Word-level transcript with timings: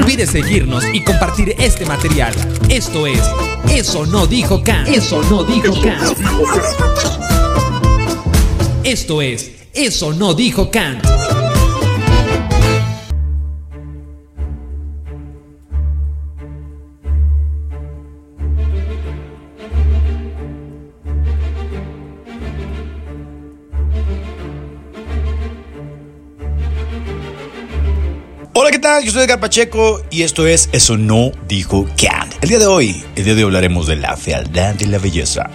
olvides 0.00 0.30
seguirnos 0.30 0.84
y 0.92 1.02
compartir 1.02 1.54
este 1.58 1.84
material. 1.84 2.32
Esto 2.68 3.06
es 3.06 3.20
Eso 3.68 4.06
no 4.06 4.26
dijo 4.26 4.62
Kant. 4.62 4.88
Eso 4.88 5.22
no 5.30 5.44
dijo 5.44 5.74
Kant. 5.82 6.18
Esto 8.84 9.20
es 9.20 9.50
Eso 9.74 10.12
no 10.12 10.34
dijo 10.34 10.70
Kant. 10.70 11.04
Tal? 28.90 29.04
Yo 29.04 29.12
soy 29.12 29.22
Edgar 29.22 29.38
Pacheco 29.38 30.02
y 30.10 30.22
esto 30.22 30.46
es 30.46 30.68
Eso 30.72 30.96
no 30.96 31.30
dijo 31.46 31.86
Kant. 31.96 32.34
El 32.40 32.48
día 32.48 32.58
de 32.58 32.66
hoy, 32.66 33.04
el 33.14 33.24
día 33.24 33.34
de 33.34 33.44
hoy 33.44 33.48
hablaremos 33.48 33.86
de 33.86 33.96
la 33.96 34.16
fealdad 34.16 34.74
y 34.80 34.86
la 34.86 34.98
belleza. 34.98 35.48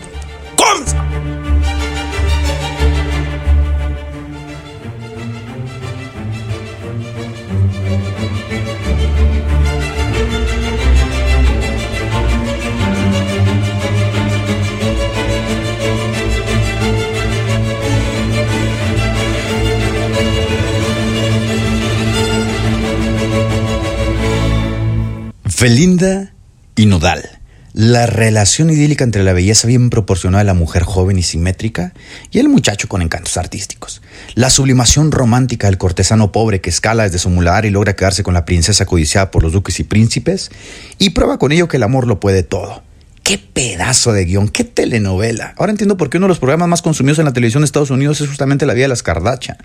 Belinda 25.66 26.32
y 26.76 26.86
Nodal. 26.86 27.28
La 27.73 28.06
relación 28.06 28.70
idílica 28.70 29.03
entre 29.03 29.23
la 29.23 29.34
belleza 29.34 29.67
bien 29.67 29.89
proporcionada 29.89 30.44
de 30.44 30.45
la 30.45 30.53
mujer 30.53 30.84
joven 30.84 31.17
y 31.17 31.23
simétrica 31.23 31.92
y 32.30 32.38
el 32.38 32.50
muchacho 32.50 32.88
con 32.88 33.02
encantos 33.02 33.36
artísticos. 33.36 34.04
La 34.36 34.52
sublimación 34.52 35.12
romántica 35.12 35.66
del 35.66 35.80
cortesano 35.80 36.31
pobre 36.31 36.62
que 36.62 36.70
escala 36.70 37.06
desde 37.06 37.17
su 37.17 37.31
mular 37.31 37.66
y 37.66 37.72
logra 37.72 37.95
quedarse 37.95 38.22
con 38.22 38.36
la 38.36 38.45
princesa 38.45 38.86
codiciada 38.86 39.31
por 39.31 39.42
los 39.42 39.54
duques 39.54 39.80
y 39.80 39.84
príncipes 39.86 40.52
y 41.00 41.09
prueba 41.09 41.39
con 41.39 41.52
ello 41.52 41.67
que 41.67 41.78
el 41.78 41.84
amor 41.84 42.06
lo 42.06 42.20
puede 42.20 42.44
todo. 42.44 42.84
Qué 43.26 43.40
pedazo 43.40 44.14
de 44.14 44.23
guion, 44.23 44.50
qué 44.50 44.64
telenovela. 44.64 45.56
Ahora 45.58 45.72
entiendo 45.72 45.98
por 45.98 46.12
qué 46.12 46.18
uno 46.18 46.26
de 46.26 46.30
los 46.30 46.38
programas 46.38 46.68
más 46.68 46.84
consumidos 46.84 47.18
en 47.18 47.26
la 47.26 47.34
televisión 47.34 47.62
de 47.62 47.66
Estados 47.66 47.90
Unidos 47.90 48.22
es 48.22 48.28
justamente 48.28 48.67
La 48.67 48.76
vida 48.76 48.84
de 48.84 48.90
las 48.90 49.02
Kardashian. 49.02 49.58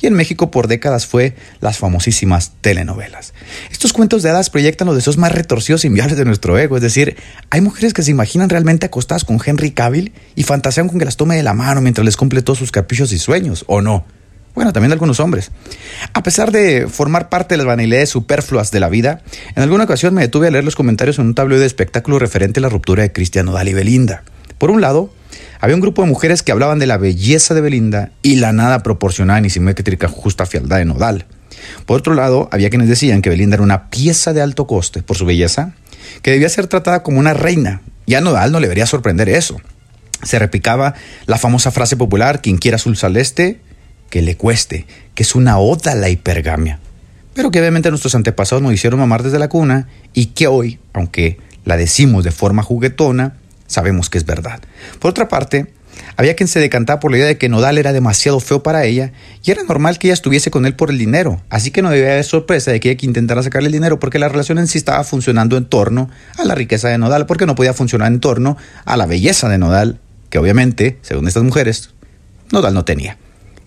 Y 0.00 0.06
en 0.06 0.14
México 0.14 0.52
por 0.52 0.68
décadas 0.68 1.08
fue 1.08 1.34
las 1.60 1.76
famosísimas 1.76 2.52
telenovelas. 2.60 3.34
Estos 3.72 3.92
cuentos 3.92 4.22
de 4.22 4.30
hadas 4.30 4.48
proyectan 4.48 4.86
los 4.86 4.94
deseos 4.94 5.18
más 5.18 5.32
retorcidos 5.32 5.82
y 5.82 5.88
inviables 5.88 6.18
de 6.18 6.24
nuestro 6.24 6.56
ego. 6.56 6.76
Es 6.76 6.82
decir, 6.82 7.16
hay 7.50 7.60
mujeres 7.60 7.94
que 7.94 8.04
se 8.04 8.12
imaginan 8.12 8.48
realmente 8.48 8.86
acostadas 8.86 9.24
con 9.24 9.40
Henry 9.44 9.72
Cavill 9.72 10.12
y 10.36 10.44
fantasean 10.44 10.86
con 10.86 11.00
que 11.00 11.04
las 11.04 11.16
tome 11.16 11.34
de 11.34 11.42
la 11.42 11.52
mano 11.52 11.80
mientras 11.80 12.04
les 12.04 12.16
cumple 12.16 12.42
todos 12.42 12.60
sus 12.60 12.70
caprichos 12.70 13.10
y 13.10 13.18
sueños, 13.18 13.64
¿o 13.66 13.82
no? 13.82 14.04
Bueno, 14.54 14.72
también 14.72 14.90
de 14.90 14.94
algunos 14.94 15.20
hombres. 15.20 15.50
A 16.12 16.22
pesar 16.22 16.50
de 16.50 16.88
formar 16.88 17.28
parte 17.28 17.54
de 17.54 17.58
las 17.58 17.66
vanidades 17.66 18.10
superfluas 18.10 18.70
de 18.70 18.80
la 18.80 18.88
vida, 18.88 19.22
en 19.54 19.62
alguna 19.62 19.84
ocasión 19.84 20.12
me 20.14 20.22
detuve 20.22 20.48
a 20.48 20.50
leer 20.50 20.64
los 20.64 20.76
comentarios 20.76 21.18
en 21.18 21.26
un 21.26 21.34
tablero 21.34 21.60
de 21.60 21.66
espectáculo 21.66 22.18
referente 22.18 22.60
a 22.60 22.62
la 22.62 22.68
ruptura 22.68 23.02
de 23.02 23.12
Cristiano 23.12 23.52
Dal 23.52 23.68
y 23.68 23.74
Belinda. 23.74 24.24
Por 24.58 24.70
un 24.70 24.80
lado, 24.80 25.12
había 25.60 25.74
un 25.74 25.80
grupo 25.80 26.02
de 26.02 26.08
mujeres 26.08 26.42
que 26.42 26.52
hablaban 26.52 26.78
de 26.78 26.86
la 26.86 26.98
belleza 26.98 27.54
de 27.54 27.60
Belinda 27.60 28.10
y 28.22 28.36
la 28.36 28.52
nada 28.52 28.82
proporcionada 28.82 29.40
ni 29.40 29.50
simétrica 29.50 30.08
justa 30.08 30.46
fialdad 30.46 30.78
de 30.78 30.84
Nodal. 30.84 31.26
Por 31.86 31.98
otro 31.98 32.14
lado, 32.14 32.48
había 32.50 32.70
quienes 32.70 32.88
decían 32.88 33.22
que 33.22 33.30
Belinda 33.30 33.54
era 33.54 33.62
una 33.62 33.90
pieza 33.90 34.32
de 34.32 34.42
alto 34.42 34.66
coste 34.66 35.02
por 35.02 35.16
su 35.16 35.26
belleza, 35.26 35.74
que 36.22 36.30
debía 36.30 36.48
ser 36.48 36.66
tratada 36.66 37.02
como 37.02 37.18
una 37.18 37.34
reina. 37.34 37.82
Y 38.06 38.14
a 38.14 38.20
Nodal 38.20 38.52
no 38.52 38.60
le 38.60 38.66
debería 38.66 38.86
sorprender 38.86 39.28
eso. 39.28 39.60
Se 40.22 40.38
repicaba 40.38 40.94
la 41.26 41.38
famosa 41.38 41.70
frase 41.70 41.96
popular, 41.96 42.42
quien 42.42 42.58
quiera 42.58 42.76
azul 42.76 42.96
celeste, 42.96 43.60
que 44.10 44.22
le 44.22 44.36
cueste, 44.36 44.86
que 45.14 45.22
es 45.22 45.34
una 45.34 45.58
oda 45.58 45.94
la 45.94 46.10
hipergamia, 46.10 46.78
pero 47.32 47.50
que 47.50 47.60
obviamente 47.60 47.90
nuestros 47.90 48.14
antepasados 48.14 48.62
nos 48.62 48.74
hicieron 48.74 49.00
mamar 49.00 49.22
desde 49.22 49.38
la 49.38 49.48
cuna 49.48 49.88
y 50.12 50.26
que 50.26 50.46
hoy, 50.48 50.78
aunque 50.92 51.38
la 51.64 51.76
decimos 51.76 52.24
de 52.24 52.32
forma 52.32 52.62
juguetona, 52.62 53.36
sabemos 53.66 54.10
que 54.10 54.18
es 54.18 54.26
verdad. 54.26 54.60
Por 54.98 55.10
otra 55.10 55.28
parte, 55.28 55.72
había 56.16 56.34
quien 56.34 56.48
se 56.48 56.60
decantaba 56.60 57.00
por 57.00 57.10
la 57.10 57.18
idea 57.18 57.26
de 57.26 57.38
que 57.38 57.48
Nodal 57.48 57.78
era 57.78 57.92
demasiado 57.92 58.40
feo 58.40 58.62
para 58.62 58.84
ella 58.84 59.12
y 59.44 59.50
era 59.50 59.62
normal 59.62 59.98
que 59.98 60.08
ella 60.08 60.14
estuviese 60.14 60.50
con 60.50 60.66
él 60.66 60.74
por 60.74 60.90
el 60.90 60.98
dinero, 60.98 61.40
así 61.50 61.70
que 61.70 61.82
no 61.82 61.90
debía 61.90 62.12
haber 62.12 62.24
sorpresa 62.24 62.72
de 62.72 62.80
que 62.80 62.90
ella 62.90 63.00
intentara 63.02 63.42
sacarle 63.42 63.68
el 63.68 63.72
dinero 63.72 64.00
porque 64.00 64.18
la 64.18 64.28
relación 64.28 64.58
en 64.58 64.66
sí 64.66 64.78
estaba 64.78 65.04
funcionando 65.04 65.56
en 65.56 65.66
torno 65.66 66.10
a 66.36 66.44
la 66.44 66.54
riqueza 66.54 66.88
de 66.88 66.98
Nodal, 66.98 67.26
porque 67.26 67.46
no 67.46 67.54
podía 67.54 67.74
funcionar 67.74 68.12
en 68.12 68.20
torno 68.20 68.56
a 68.84 68.96
la 68.96 69.06
belleza 69.06 69.48
de 69.48 69.58
Nodal, 69.58 70.00
que 70.30 70.38
obviamente, 70.38 70.98
según 71.02 71.28
estas 71.28 71.42
mujeres, 71.42 71.90
Nodal 72.50 72.74
no 72.74 72.84
tenía. 72.84 73.16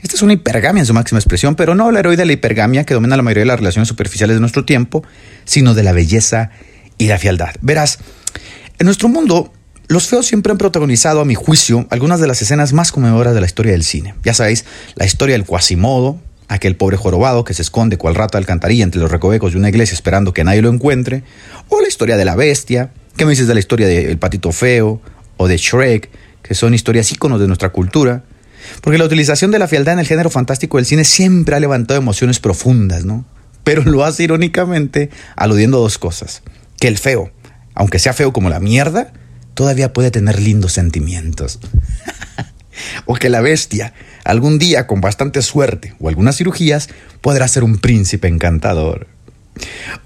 Esta 0.03 0.17
es 0.17 0.21
una 0.21 0.33
hipergamia 0.33 0.81
en 0.81 0.85
su 0.85 0.93
máxima 0.93 1.17
expresión, 1.17 1.55
pero 1.55 1.75
no 1.75 1.85
hablaré 1.85 2.09
hoy 2.09 2.17
de 2.17 2.25
la 2.25 2.33
hipergamia 2.33 2.83
que 2.83 2.93
domina 2.93 3.15
la 3.15 3.23
mayoría 3.23 3.43
de 3.43 3.47
las 3.47 3.59
relaciones 3.59 3.87
superficiales 3.87 4.35
de 4.35 4.41
nuestro 4.41 4.65
tiempo, 4.65 5.01
sino 5.45 5.73
de 5.73 5.81
la 5.81 5.93
belleza 5.93 6.49
y 6.97 7.07
la 7.07 7.17
fialdad. 7.17 7.55
Verás, 7.61 7.99
en 8.79 8.85
nuestro 8.85 9.07
mundo, 9.07 9.53
los 9.87 10.07
feos 10.07 10.25
siempre 10.25 10.51
han 10.51 10.57
protagonizado, 10.57 11.21
a 11.21 11.25
mi 11.25 11.35
juicio, 11.35 11.87
algunas 11.89 12.19
de 12.19 12.27
las 12.27 12.41
escenas 12.41 12.73
más 12.73 12.91
conmovedoras 12.91 13.33
de 13.33 13.39
la 13.39 13.45
historia 13.45 13.71
del 13.71 13.85
cine. 13.85 14.13
Ya 14.25 14.33
sabéis, 14.33 14.65
la 14.95 15.05
historia 15.05 15.35
del 15.35 15.45
Quasimodo, 15.45 16.19
aquel 16.49 16.75
pobre 16.75 16.97
jorobado 16.97 17.45
que 17.45 17.53
se 17.53 17.61
esconde 17.61 17.97
cual 17.97 18.15
rata 18.15 18.37
de 18.37 18.41
alcantarilla 18.41 18.83
entre 18.83 18.99
los 18.99 19.09
recovecos 19.09 19.53
de 19.53 19.57
una 19.57 19.69
iglesia 19.69 19.95
esperando 19.95 20.33
que 20.33 20.43
nadie 20.43 20.61
lo 20.61 20.69
encuentre, 20.69 21.23
o 21.69 21.79
la 21.79 21.87
historia 21.87 22.17
de 22.17 22.25
la 22.25 22.35
bestia, 22.35 22.91
¿qué 23.15 23.23
me 23.23 23.31
dices 23.31 23.47
de 23.47 23.53
la 23.53 23.61
historia 23.61 23.87
del 23.87 24.17
patito 24.17 24.51
feo, 24.51 25.01
o 25.37 25.47
de 25.47 25.55
Shrek, 25.55 26.09
que 26.41 26.55
son 26.55 26.73
historias 26.73 27.09
íconos 27.13 27.39
de 27.39 27.47
nuestra 27.47 27.69
cultura? 27.69 28.25
Porque 28.81 28.97
la 28.97 29.05
utilización 29.05 29.51
de 29.51 29.59
la 29.59 29.67
fealdad 29.67 29.93
en 29.93 29.99
el 29.99 30.07
género 30.07 30.29
fantástico 30.29 30.77
del 30.77 30.85
cine 30.85 31.03
siempre 31.03 31.55
ha 31.55 31.59
levantado 31.59 31.99
emociones 31.99 32.39
profundas, 32.39 33.05
¿no? 33.05 33.25
Pero 33.63 33.83
lo 33.83 34.03
hace 34.03 34.23
irónicamente 34.23 35.09
aludiendo 35.35 35.77
a 35.77 35.81
dos 35.81 35.97
cosas. 35.97 36.43
Que 36.79 36.87
el 36.87 36.97
feo, 36.97 37.31
aunque 37.75 37.99
sea 37.99 38.13
feo 38.13 38.33
como 38.33 38.49
la 38.49 38.59
mierda, 38.59 39.13
todavía 39.53 39.93
puede 39.93 40.11
tener 40.11 40.41
lindos 40.41 40.73
sentimientos. 40.73 41.59
o 43.05 43.15
que 43.15 43.29
la 43.29 43.41
bestia, 43.41 43.93
algún 44.23 44.59
día 44.59 44.87
con 44.87 45.01
bastante 45.01 45.41
suerte 45.41 45.95
o 45.99 46.09
algunas 46.09 46.37
cirugías, 46.37 46.89
podrá 47.21 47.47
ser 47.47 47.63
un 47.63 47.77
príncipe 47.77 48.27
encantador. 48.27 49.07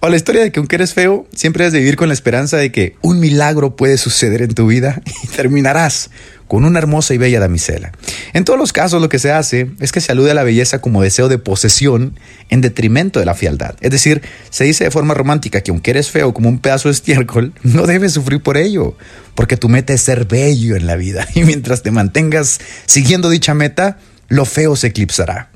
O 0.01 0.09
la 0.09 0.17
historia 0.17 0.41
de 0.41 0.51
que 0.51 0.59
aunque 0.59 0.75
eres 0.75 0.93
feo, 0.93 1.27
siempre 1.33 1.65
has 1.65 1.71
de 1.71 1.79
vivir 1.79 1.95
con 1.95 2.09
la 2.09 2.13
esperanza 2.13 2.57
de 2.57 2.71
que 2.71 2.95
un 3.01 3.19
milagro 3.19 3.75
puede 3.75 3.97
suceder 3.97 4.41
en 4.41 4.53
tu 4.53 4.67
vida 4.67 5.01
y 5.23 5.27
terminarás 5.27 6.09
con 6.47 6.65
una 6.65 6.79
hermosa 6.79 7.13
y 7.13 7.17
bella 7.17 7.39
damisela. 7.39 7.91
En 8.33 8.45
todos 8.45 8.59
los 8.59 8.73
casos 8.73 9.01
lo 9.01 9.09
que 9.09 9.19
se 9.19 9.31
hace 9.31 9.71
es 9.79 9.91
que 9.91 10.01
se 10.01 10.11
alude 10.11 10.31
a 10.31 10.33
la 10.33 10.43
belleza 10.43 10.79
como 10.81 11.01
deseo 11.01 11.27
de 11.27 11.37
posesión 11.37 12.19
en 12.49 12.61
detrimento 12.61 13.19
de 13.19 13.25
la 13.25 13.35
fialdad. 13.35 13.75
Es 13.81 13.91
decir, 13.91 14.21
se 14.49 14.63
dice 14.63 14.85
de 14.85 14.91
forma 14.91 15.13
romántica 15.13 15.61
que 15.61 15.71
aunque 15.71 15.91
eres 15.91 16.09
feo 16.09 16.33
como 16.33 16.49
un 16.49 16.59
pedazo 16.59 16.89
de 16.89 16.93
estiércol, 16.93 17.53
no 17.63 17.85
debes 17.87 18.13
sufrir 18.13 18.41
por 18.41 18.57
ello, 18.57 18.97
porque 19.35 19.57
tu 19.57 19.69
meta 19.69 19.93
es 19.93 20.01
ser 20.01 20.25
bello 20.25 20.75
en 20.75 20.87
la 20.87 20.95
vida 20.95 21.27
y 21.35 21.43
mientras 21.43 21.83
te 21.83 21.91
mantengas 21.91 22.59
siguiendo 22.85 23.29
dicha 23.29 23.53
meta, 23.53 23.97
lo 24.27 24.45
feo 24.45 24.75
se 24.75 24.87
eclipsará. 24.87 25.49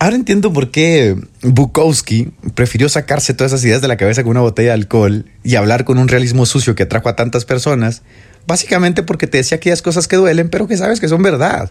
Ahora 0.00 0.14
entiendo 0.14 0.52
por 0.52 0.70
qué 0.70 1.16
Bukowski 1.42 2.30
prefirió 2.54 2.88
sacarse 2.88 3.34
todas 3.34 3.52
esas 3.52 3.64
ideas 3.64 3.82
de 3.82 3.88
la 3.88 3.96
cabeza 3.96 4.22
con 4.22 4.30
una 4.30 4.42
botella 4.42 4.68
de 4.68 4.74
alcohol 4.74 5.24
y 5.42 5.56
hablar 5.56 5.84
con 5.84 5.98
un 5.98 6.06
realismo 6.06 6.46
sucio 6.46 6.76
que 6.76 6.84
atrajo 6.84 7.08
a 7.08 7.16
tantas 7.16 7.44
personas 7.44 8.02
Básicamente 8.48 9.02
porque 9.02 9.26
te 9.26 9.36
decía 9.36 9.56
aquellas 9.56 9.82
cosas 9.82 10.08
que 10.08 10.16
duelen, 10.16 10.48
pero 10.48 10.66
que 10.66 10.78
sabes 10.78 11.00
que 11.00 11.08
son 11.08 11.22
verdad. 11.22 11.70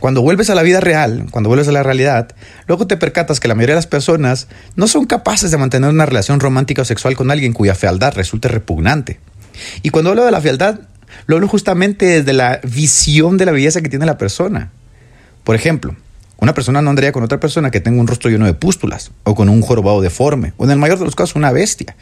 Cuando 0.00 0.22
vuelves 0.22 0.48
a 0.48 0.54
la 0.54 0.62
vida 0.62 0.80
real, 0.80 1.26
cuando 1.30 1.50
vuelves 1.50 1.68
a 1.68 1.72
la 1.72 1.82
realidad, 1.82 2.34
luego 2.66 2.86
te 2.86 2.96
percatas 2.96 3.38
que 3.38 3.48
la 3.48 3.54
mayoría 3.54 3.74
de 3.74 3.80
las 3.80 3.86
personas 3.86 4.48
no 4.76 4.88
son 4.88 5.04
capaces 5.04 5.50
de 5.50 5.58
mantener 5.58 5.90
una 5.90 6.06
relación 6.06 6.40
romántica 6.40 6.80
o 6.80 6.84
sexual 6.86 7.16
con 7.16 7.30
alguien 7.30 7.52
cuya 7.52 7.74
fealdad 7.74 8.14
resulte 8.14 8.48
repugnante. 8.48 9.20
Y 9.82 9.90
cuando 9.90 10.08
hablo 10.08 10.24
de 10.24 10.30
la 10.30 10.40
fealdad, 10.40 10.80
lo 11.26 11.36
hablo 11.36 11.48
justamente 11.48 12.06
desde 12.06 12.32
la 12.32 12.60
visión 12.62 13.36
de 13.36 13.44
la 13.44 13.52
belleza 13.52 13.82
que 13.82 13.90
tiene 13.90 14.06
la 14.06 14.16
persona. 14.16 14.72
Por 15.44 15.54
ejemplo, 15.54 15.96
una 16.38 16.54
persona 16.54 16.80
no 16.80 16.88
andaría 16.88 17.12
con 17.12 17.24
otra 17.24 17.40
persona 17.40 17.70
que 17.70 17.80
tenga 17.80 18.00
un 18.00 18.06
rostro 18.06 18.30
lleno 18.30 18.46
de 18.46 18.54
pústulas, 18.54 19.10
o 19.24 19.34
con 19.34 19.50
un 19.50 19.60
jorobado 19.60 20.00
deforme, 20.00 20.54
o 20.56 20.64
en 20.64 20.70
el 20.70 20.78
mayor 20.78 20.98
de 20.98 21.04
los 21.04 21.14
casos 21.14 21.36
una 21.36 21.52
bestia 21.52 21.94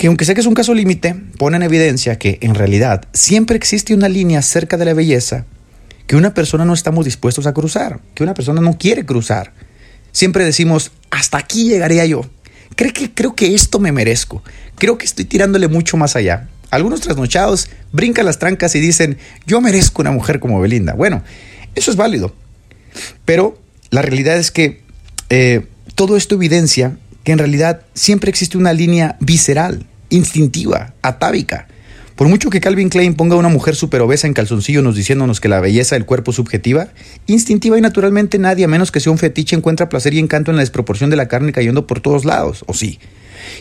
que 0.00 0.06
aunque 0.06 0.24
sé 0.24 0.32
que 0.32 0.40
es 0.40 0.46
un 0.46 0.54
caso 0.54 0.72
límite, 0.72 1.14
pone 1.36 1.58
en 1.58 1.62
evidencia 1.62 2.16
que 2.16 2.38
en 2.40 2.54
realidad 2.54 3.04
siempre 3.12 3.58
existe 3.58 3.92
una 3.92 4.08
línea 4.08 4.40
cerca 4.40 4.78
de 4.78 4.86
la 4.86 4.94
belleza 4.94 5.44
que 6.06 6.16
una 6.16 6.32
persona 6.32 6.64
no 6.64 6.72
estamos 6.72 7.04
dispuestos 7.04 7.46
a 7.46 7.52
cruzar, 7.52 8.00
que 8.14 8.22
una 8.22 8.32
persona 8.32 8.62
no 8.62 8.78
quiere 8.78 9.04
cruzar. 9.04 9.52
Siempre 10.10 10.42
decimos, 10.42 10.92
hasta 11.10 11.36
aquí 11.36 11.68
llegaría 11.68 12.06
yo. 12.06 12.22
Creo 12.76 12.94
que, 12.94 13.12
creo 13.12 13.34
que 13.34 13.54
esto 13.54 13.78
me 13.78 13.92
merezco. 13.92 14.42
Creo 14.76 14.96
que 14.96 15.04
estoy 15.04 15.26
tirándole 15.26 15.68
mucho 15.68 15.98
más 15.98 16.16
allá. 16.16 16.48
Algunos 16.70 17.02
trasnochados 17.02 17.68
brincan 17.92 18.24
las 18.24 18.38
trancas 18.38 18.74
y 18.76 18.80
dicen, 18.80 19.18
yo 19.44 19.60
merezco 19.60 20.00
una 20.00 20.12
mujer 20.12 20.40
como 20.40 20.62
Belinda. 20.62 20.94
Bueno, 20.94 21.22
eso 21.74 21.90
es 21.90 21.98
válido. 21.98 22.34
Pero 23.26 23.60
la 23.90 24.00
realidad 24.00 24.38
es 24.38 24.50
que 24.50 24.80
eh, 25.28 25.66
todo 25.94 26.16
esto 26.16 26.36
evidencia 26.36 26.96
que 27.22 27.32
en 27.32 27.38
realidad 27.38 27.82
siempre 27.92 28.30
existe 28.30 28.56
una 28.56 28.72
línea 28.72 29.18
visceral, 29.20 29.86
instintiva, 30.10 30.94
atávica. 31.02 31.66
Por 32.20 32.28
mucho 32.28 32.50
que 32.50 32.60
Calvin 32.60 32.90
Klein 32.90 33.14
ponga 33.14 33.34
a 33.34 33.38
una 33.38 33.48
mujer 33.48 33.74
super 33.74 34.02
obesa 34.02 34.26
en 34.26 34.34
calzoncillo 34.34 34.82
nos 34.82 34.94
diciéndonos 34.94 35.40
que 35.40 35.48
la 35.48 35.58
belleza 35.58 35.94
del 35.94 36.04
cuerpo 36.04 36.32
es 36.32 36.36
subjetiva, 36.36 36.88
instintiva 37.26 37.78
y 37.78 37.80
naturalmente 37.80 38.38
nadie, 38.38 38.66
a 38.66 38.68
menos 38.68 38.92
que 38.92 39.00
sea 39.00 39.10
un 39.10 39.16
fetiche, 39.16 39.56
encuentra 39.56 39.88
placer 39.88 40.12
y 40.12 40.18
encanto 40.18 40.50
en 40.50 40.58
la 40.58 40.62
desproporción 40.62 41.08
de 41.08 41.16
la 41.16 41.28
carne 41.28 41.52
cayendo 41.52 41.86
por 41.86 42.00
todos 42.00 42.26
lados, 42.26 42.62
¿o 42.66 42.74
sí? 42.74 42.98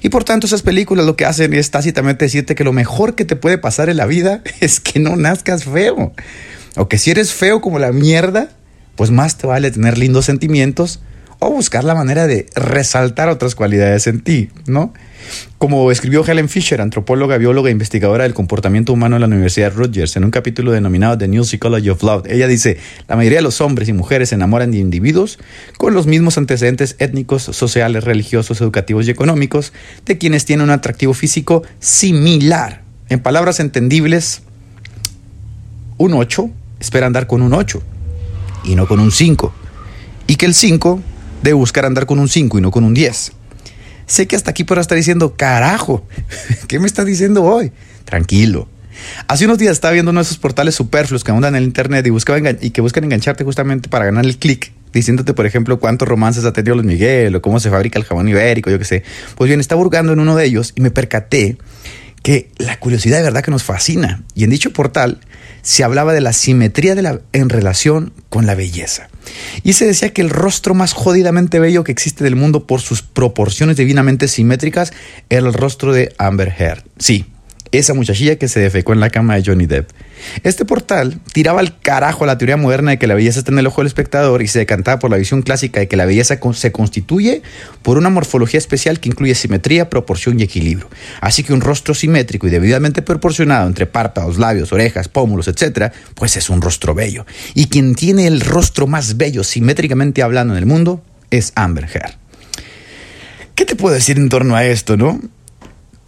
Y 0.02 0.10
por 0.10 0.26
tanto 0.26 0.46
esas 0.46 0.62
películas 0.62 1.06
lo 1.06 1.16
que 1.16 1.24
hacen 1.24 1.54
es 1.54 1.72
tácitamente 1.72 2.26
decirte 2.26 2.54
que 2.54 2.66
lo 2.66 2.74
mejor 2.74 3.16
que 3.16 3.24
te 3.24 3.38
puede 3.38 3.58
pasar 3.58 3.88
en 3.88 3.96
la 3.96 4.06
vida 4.06 4.42
es 4.60 4.82
que 4.82 5.00
no 5.00 5.16
nazcas 5.16 5.64
feo. 5.64 6.14
O 6.76 6.90
que 6.90 6.98
si 6.98 7.12
eres 7.12 7.32
feo 7.32 7.62
como 7.62 7.80
la 7.80 7.94
mierda, 7.94 8.50
pues 8.98 9.10
más 9.10 9.38
te 9.38 9.48
vale 9.48 9.72
tener 9.72 9.98
lindos 9.98 10.26
sentimientos 10.26 11.00
o 11.40 11.50
buscar 11.50 11.84
la 11.86 11.96
manera 11.96 12.28
de 12.28 12.48
resaltar 12.54 13.30
otras 13.30 13.56
cualidades 13.56 14.08
en 14.08 14.22
ti, 14.22 14.50
¿no? 14.68 14.94
Como 15.58 15.92
escribió 15.92 16.26
Helen 16.26 16.50
Fisher, 16.50 16.82
antropóloga, 16.82 17.38
bióloga 17.38 17.70
e 17.70 17.72
investigadora 17.72 18.24
del 18.24 18.34
comportamiento 18.34 18.92
humano 18.92 19.16
en 19.16 19.22
la 19.22 19.28
Universidad 19.28 19.74
Rutgers, 19.74 20.16
en 20.18 20.26
un 20.26 20.32
capítulo 20.32 20.72
denominado 20.72 21.18
The 21.18 21.28
New 21.28 21.44
Psychology 21.44 21.90
of 21.90 22.04
Love, 22.04 22.26
ella 22.30 22.48
dice, 22.48 22.78
la 23.08 23.16
mayoría 23.16 23.38
de 23.38 23.44
los 23.44 23.62
hombres 23.62 23.88
y 23.88 23.94
mujeres 23.94 24.30
se 24.30 24.36
enamoran 24.36 24.72
de 24.72 24.80
individuos 24.80 25.40
con 25.78 25.94
los 25.94 26.08
mismos 26.08 26.38
antecedentes 26.38 26.96
étnicos, 27.00 27.44
sociales, 27.44 28.04
religiosos, 28.04 28.60
educativos 28.60 29.08
y 29.08 29.12
económicos, 29.12 29.72
de 30.06 30.18
quienes 30.18 30.46
tienen 30.46 30.66
un 30.66 30.72
atractivo 30.72 31.14
físico 31.14 31.64
similar. 31.80 32.82
En 33.08 33.22
palabras 33.22 33.60
entendibles, 33.60 34.42
un 35.98 36.14
8 36.14 36.50
espera 36.80 37.08
andar 37.08 37.28
con 37.28 37.42
un 37.42 37.54
8 37.54 37.82
y 38.64 38.76
no 38.76 38.88
con 38.88 39.00
un 39.00 39.12
5. 39.12 39.54
Y 40.28 40.36
que 40.36 40.46
el 40.46 40.54
5 40.54 41.02
debe 41.42 41.54
buscar 41.54 41.86
andar 41.86 42.06
con 42.06 42.20
un 42.20 42.30
5 42.30 42.58
y 42.58 42.62
no 42.62 42.72
con 42.72 42.84
un 42.84 42.94
10. 42.94 43.32
Sé 44.06 44.28
que 44.28 44.36
hasta 44.36 44.52
aquí 44.52 44.64
podrás 44.64 44.86
estar 44.86 44.98
diciendo, 44.98 45.36
carajo, 45.36 46.08
¿qué 46.68 46.80
me 46.80 46.88
estás 46.88 47.06
diciendo 47.06 47.44
hoy? 47.44 47.72
Tranquilo. 48.06 48.68
Hace 49.28 49.46
unos 49.46 49.58
días 49.58 49.74
estaba 49.74 49.94
viendo 49.94 50.12
uno 50.12 50.20
de 50.20 50.24
esos 50.24 50.38
portales 50.38 50.76
superfluos 50.76 51.24
que 51.24 51.32
andan 51.32 51.56
en 51.56 51.62
el 51.62 51.68
internet 51.68 52.06
y, 52.08 52.66
y 52.66 52.70
que 52.72 52.82
buscan 52.82 53.04
engancharte 53.04 53.44
justamente 53.44 53.88
para 53.88 54.06
ganar 54.06 54.26
el 54.26 54.38
clic, 54.38 54.74
diciéndote, 54.94 55.34
por 55.34 55.46
ejemplo, 55.46 55.80
cuántos 55.80 56.08
romances 56.08 56.44
ha 56.46 56.54
tenido 56.54 56.76
Luis 56.76 56.88
Miguel 56.88 57.36
o 57.36 57.42
cómo 57.42 57.60
se 57.60 57.70
fabrica 57.70 58.00
el 58.00 58.06
jabón 58.06 58.28
ibérico, 58.28 58.70
yo 58.70 58.80
qué 58.80 58.86
sé. 58.86 59.04
Pues 59.36 59.48
bien, 59.48 59.60
estaba 59.60 59.82
hurgando 59.82 60.14
en 60.14 60.20
uno 60.20 60.36
de 60.36 60.46
ellos 60.46 60.74
y 60.76 60.82
me 60.82 60.92
percaté 60.92 61.58
que 62.24 62.50
la 62.58 62.80
curiosidad 62.80 63.18
de 63.18 63.24
verdad 63.24 63.44
que 63.44 63.52
nos 63.52 63.64
fascina. 63.64 64.24
Y 64.36 64.44
en 64.44 64.50
dicho 64.50 64.72
portal 64.74 65.20
se 65.62 65.84
hablaba 65.84 66.14
de 66.14 66.22
la 66.22 66.34
simetría 66.34 66.96
de 66.96 67.20
en 67.34 67.50
relación 67.50 68.14
con 68.30 68.46
la 68.46 68.56
belleza. 68.56 69.09
Y 69.64 69.74
se 69.74 69.86
decía 69.86 70.14
que 70.14 70.22
el 70.22 70.30
rostro 70.30 70.74
más 70.74 70.94
jodidamente 70.94 71.60
bello 71.60 71.84
que 71.84 71.92
existe 71.92 72.24
del 72.24 72.36
mundo 72.36 72.66
por 72.66 72.82
sus 72.82 73.02
proporciones 73.02 73.78
divinamente 73.78 74.28
simétricas 74.28 74.94
era 75.30 75.48
el 75.48 75.54
rostro 75.54 75.94
de 75.94 76.14
Amber 76.18 76.54
Heard. 76.58 76.84
Sí, 76.98 77.26
esa 77.72 77.94
muchachilla 77.94 78.38
que 78.38 78.48
se 78.48 78.60
defecó 78.60 78.94
en 78.94 79.00
la 79.00 79.10
cama 79.10 79.36
de 79.36 79.44
Johnny 79.46 79.66
Depp. 79.66 79.90
Este 80.44 80.66
portal 80.66 81.20
tiraba 81.34 81.60
al 81.60 81.80
carajo 81.80 82.26
la 82.26 82.38
teoría 82.38 82.58
moderna 82.58 82.92
de 82.92 83.00
que 83.00 83.08
la 83.08 83.14
belleza 83.14 83.40
está 83.40 83.52
en 83.52 83.60
el 83.60 83.68
ojo 83.68 83.82
del 83.82 83.88
espectador 83.88 84.42
y 84.42 84.48
se 84.48 84.60
decantaba 84.60 85.00
por 85.00 85.12
la 85.12 85.18
visión 85.18 85.42
clásica 85.42 85.80
de 85.80 85.88
que 85.88 85.96
la 85.96 86.06
belleza 86.06 86.38
se 86.54 86.72
constituye 86.72 87.42
por 87.82 87.98
una 87.98 88.10
morfología 88.10 88.58
especial 88.58 89.00
que 89.00 89.10
incluye 89.10 89.36
simetría, 89.36 89.90
proporción 89.90 90.40
y 90.40 90.44
equilibrio. 90.44 90.90
Así 91.22 91.44
que 91.44 91.54
un 91.54 91.62
rostro 91.62 91.94
simétrico 91.94 92.48
y 92.48 92.50
debidamente 92.50 93.02
proporcionado 93.02 93.68
entre 93.68 93.86
párpados, 93.86 94.38
labios, 94.38 94.74
orejas, 94.74 95.08
pómulos, 95.08 95.48
etc., 95.48 95.94
pues 96.16 96.36
es 96.38 96.50
un 96.50 96.62
rostro 96.62 96.94
bello. 96.94 97.26
Y 97.54 97.68
quien 97.68 97.96
tiene 97.96 98.28
el 98.28 98.42
rostro 98.42 98.88
más 98.88 99.18
bello 99.18 99.44
simétricamente 99.44 100.22
hablando 100.22 100.54
en 100.54 100.60
el 100.60 100.66
mundo 100.66 101.04
es 101.30 101.54
Amber 101.56 101.86
Heard. 101.86 102.16
¿Qué 103.56 103.66
te 103.66 103.76
puedo 103.76 103.94
decir 103.94 104.18
en 104.18 104.30
torno 104.30 104.56
a 104.56 104.66
esto, 104.66 104.96
no? 104.96 105.20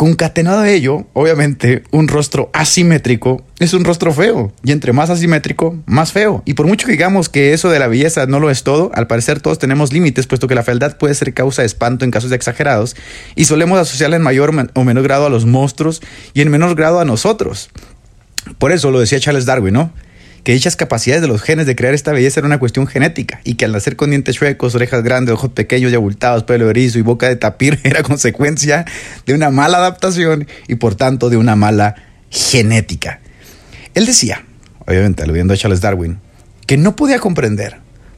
Concatenado 0.01 0.61
a 0.61 0.69
ello, 0.71 1.05
obviamente, 1.13 1.83
un 1.91 2.07
rostro 2.07 2.49
asimétrico 2.53 3.45
es 3.59 3.75
un 3.75 3.85
rostro 3.85 4.11
feo. 4.11 4.51
Y 4.63 4.71
entre 4.71 4.93
más 4.93 5.11
asimétrico, 5.11 5.77
más 5.85 6.11
feo. 6.11 6.41
Y 6.43 6.55
por 6.55 6.65
mucho 6.65 6.87
que 6.87 6.93
digamos 6.93 7.29
que 7.29 7.53
eso 7.53 7.69
de 7.69 7.77
la 7.77 7.87
belleza 7.87 8.25
no 8.25 8.39
lo 8.39 8.49
es 8.49 8.63
todo, 8.63 8.89
al 8.95 9.05
parecer 9.05 9.41
todos 9.41 9.59
tenemos 9.59 9.93
límites, 9.93 10.25
puesto 10.25 10.47
que 10.47 10.55
la 10.55 10.63
fealdad 10.63 10.97
puede 10.97 11.13
ser 11.13 11.35
causa 11.35 11.61
de 11.61 11.67
espanto 11.67 12.03
en 12.03 12.09
casos 12.09 12.31
exagerados. 12.31 12.95
Y 13.35 13.45
solemos 13.45 13.77
asociarla 13.77 14.15
en 14.15 14.23
mayor 14.23 14.51
o 14.73 14.83
menor 14.83 15.03
grado 15.03 15.27
a 15.27 15.29
los 15.29 15.45
monstruos 15.45 16.01
y 16.33 16.41
en 16.41 16.49
menor 16.49 16.73
grado 16.73 16.99
a 16.99 17.05
nosotros. 17.05 17.69
Por 18.57 18.71
eso 18.71 18.89
lo 18.89 18.99
decía 18.99 19.19
Charles 19.19 19.45
Darwin, 19.45 19.75
¿no? 19.75 19.93
Que 20.43 20.53
dichas 20.53 20.75
capacidades 20.75 21.21
de 21.21 21.27
los 21.27 21.41
genes 21.41 21.67
de 21.67 21.75
crear 21.75 21.93
esta 21.93 22.11
belleza 22.11 22.39
era 22.39 22.47
una 22.47 22.59
cuestión 22.59 22.87
genética 22.87 23.41
y 23.43 23.55
que 23.55 23.65
al 23.65 23.71
nacer 23.71 23.95
con 23.95 24.09
dientes 24.09 24.35
chuecos, 24.35 24.73
orejas 24.73 25.03
grandes, 25.03 25.33
ojos 25.33 25.51
pequeños 25.51 25.91
y 25.91 25.95
abultados, 25.95 26.43
pelo 26.43 26.69
erizo 26.69 26.97
y 26.97 27.03
boca 27.03 27.27
de 27.27 27.35
tapir 27.35 27.79
era 27.83 28.03
consecuencia 28.03 28.85
de 29.25 29.33
una 29.33 29.51
mala 29.51 29.77
adaptación 29.77 30.47
y 30.67 30.75
por 30.75 30.95
tanto 30.95 31.29
de 31.29 31.37
una 31.37 31.55
mala 31.55 31.95
genética. 32.29 33.19
Él 33.93 34.05
decía, 34.05 34.45
obviamente 34.79 35.23
aludiendo 35.23 35.53
a 35.53 35.57
Charles 35.57 35.81
Darwin, 35.81 36.19
que 36.65 36.77
no 36.77 36.95
podía 36.95 37.19
comprender 37.19 37.77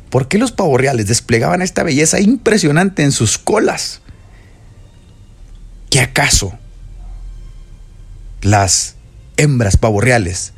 por 0.09 0.27
qué 0.27 0.37
los 0.37 0.51
pavorreales 0.51 1.07
desplegaban 1.07 1.61
esta 1.61 1.83
belleza 1.83 2.19
impresionante 2.19 3.03
en 3.03 3.11
sus 3.11 3.37
colas. 3.37 4.01
¿Que 5.89 5.99
acaso 5.99 6.57
las 8.41 8.95
hembras 9.37 9.77
pavorreales 9.77 10.52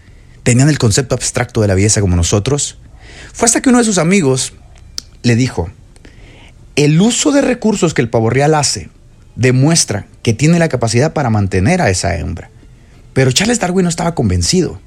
tenían 0.45 0.69
el 0.69 0.77
concepto 0.77 1.15
abstracto 1.15 1.61
de 1.61 1.67
la 1.67 1.73
belleza 1.73 2.01
como 2.01 2.15
nosotros, 2.15 2.77
fue 3.33 3.47
hasta 3.47 3.61
que 3.61 3.69
uno 3.69 3.79
de 3.79 3.83
sus 3.83 3.97
amigos 3.97 4.53
le 5.23 5.35
dijo, 5.35 5.71
el 6.75 7.01
uso 7.01 7.31
de 7.31 7.41
recursos 7.41 7.95
que 7.95 8.03
el 8.03 8.09
pavo 8.09 8.29
real 8.29 8.53
hace 8.53 8.89
demuestra 9.35 10.05
que 10.21 10.33
tiene 10.33 10.59
la 10.59 10.69
capacidad 10.69 11.13
para 11.13 11.31
mantener 11.31 11.81
a 11.81 11.89
esa 11.89 12.15
hembra. 12.15 12.51
Pero 13.13 13.31
Charles 13.31 13.59
Darwin 13.59 13.85
no 13.85 13.89
estaba 13.89 14.13
convencido. 14.13 14.79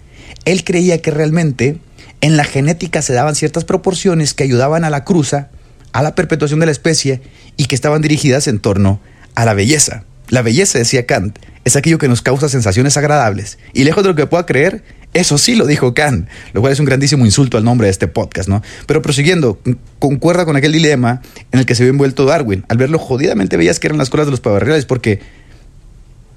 Él 0.45 0.63
creía 0.63 1.03
que 1.03 1.11
realmente 1.11 1.79
en 2.21 2.37
la 2.37 2.45
genética 2.45 3.03
se 3.03 3.13
daban 3.13 3.35
ciertas 3.35 3.65
proporciones 3.65 4.35
que 4.35 4.45
ayudaban 4.45 4.85
a 4.85 4.91
la 4.91 5.05
cruza, 5.05 5.49
a 5.93 6.03
la 6.03 6.15
perpetuación 6.15 6.61
de 6.61 6.67
la 6.67 6.73
especie 6.73 7.21
y 7.57 7.65
que 7.65 7.75
estaban 7.75 8.01
dirigidas 8.01 8.47
en 8.47 8.61
torno 8.61 9.01
a 9.35 9.45
la 9.45 9.55
belleza. 9.55 10.05
La 10.29 10.43
belleza, 10.43 10.79
decía 10.79 11.05
Kant, 11.05 11.37
es 11.65 11.75
aquello 11.75 11.99
que 11.99 12.09
nos 12.09 12.23
causa 12.23 12.49
sensaciones 12.49 12.97
agradables. 12.97 13.59
Y 13.73 13.85
lejos 13.85 14.05
de 14.05 14.11
lo 14.11 14.15
que 14.15 14.27
pueda 14.27 14.47
creer, 14.47 14.85
eso 15.15 15.39
sí 15.39 15.55
lo 15.55 15.67
dijo 15.67 15.95
Kant, 15.95 16.29
lo 16.53 16.61
cual 16.61 16.73
es 16.73 16.81
un 16.81 16.87
grandísimo 16.87 17.25
insulto 17.25 17.57
al 17.57 17.65
nombre 17.65 17.87
de 17.87 17.91
este 17.91 18.09
podcast, 18.09 18.49
¿no? 18.49 18.63
Pero 18.87 19.03
prosiguiendo, 19.03 19.59
concuerda 19.99 20.45
con 20.45 20.57
aquel 20.57 20.73
dilema 20.73 21.23
en 21.51 21.61
el 21.61 21.67
que 21.67 21.75
se 21.75 21.83
vio 21.83 21.91
envuelto 21.91 22.25
Darwin, 22.25 22.65
al 22.69 22.77
ver 22.77 22.91
lo 22.91 22.99
jodidamente 22.99 23.57
bellas 23.57 23.81
que 23.81 23.87
eran 23.87 23.99
las 23.99 24.11
colas 24.11 24.27
de 24.27 24.33
los 24.33 24.41
pavarreales, 24.41 24.85
porque 24.85 25.21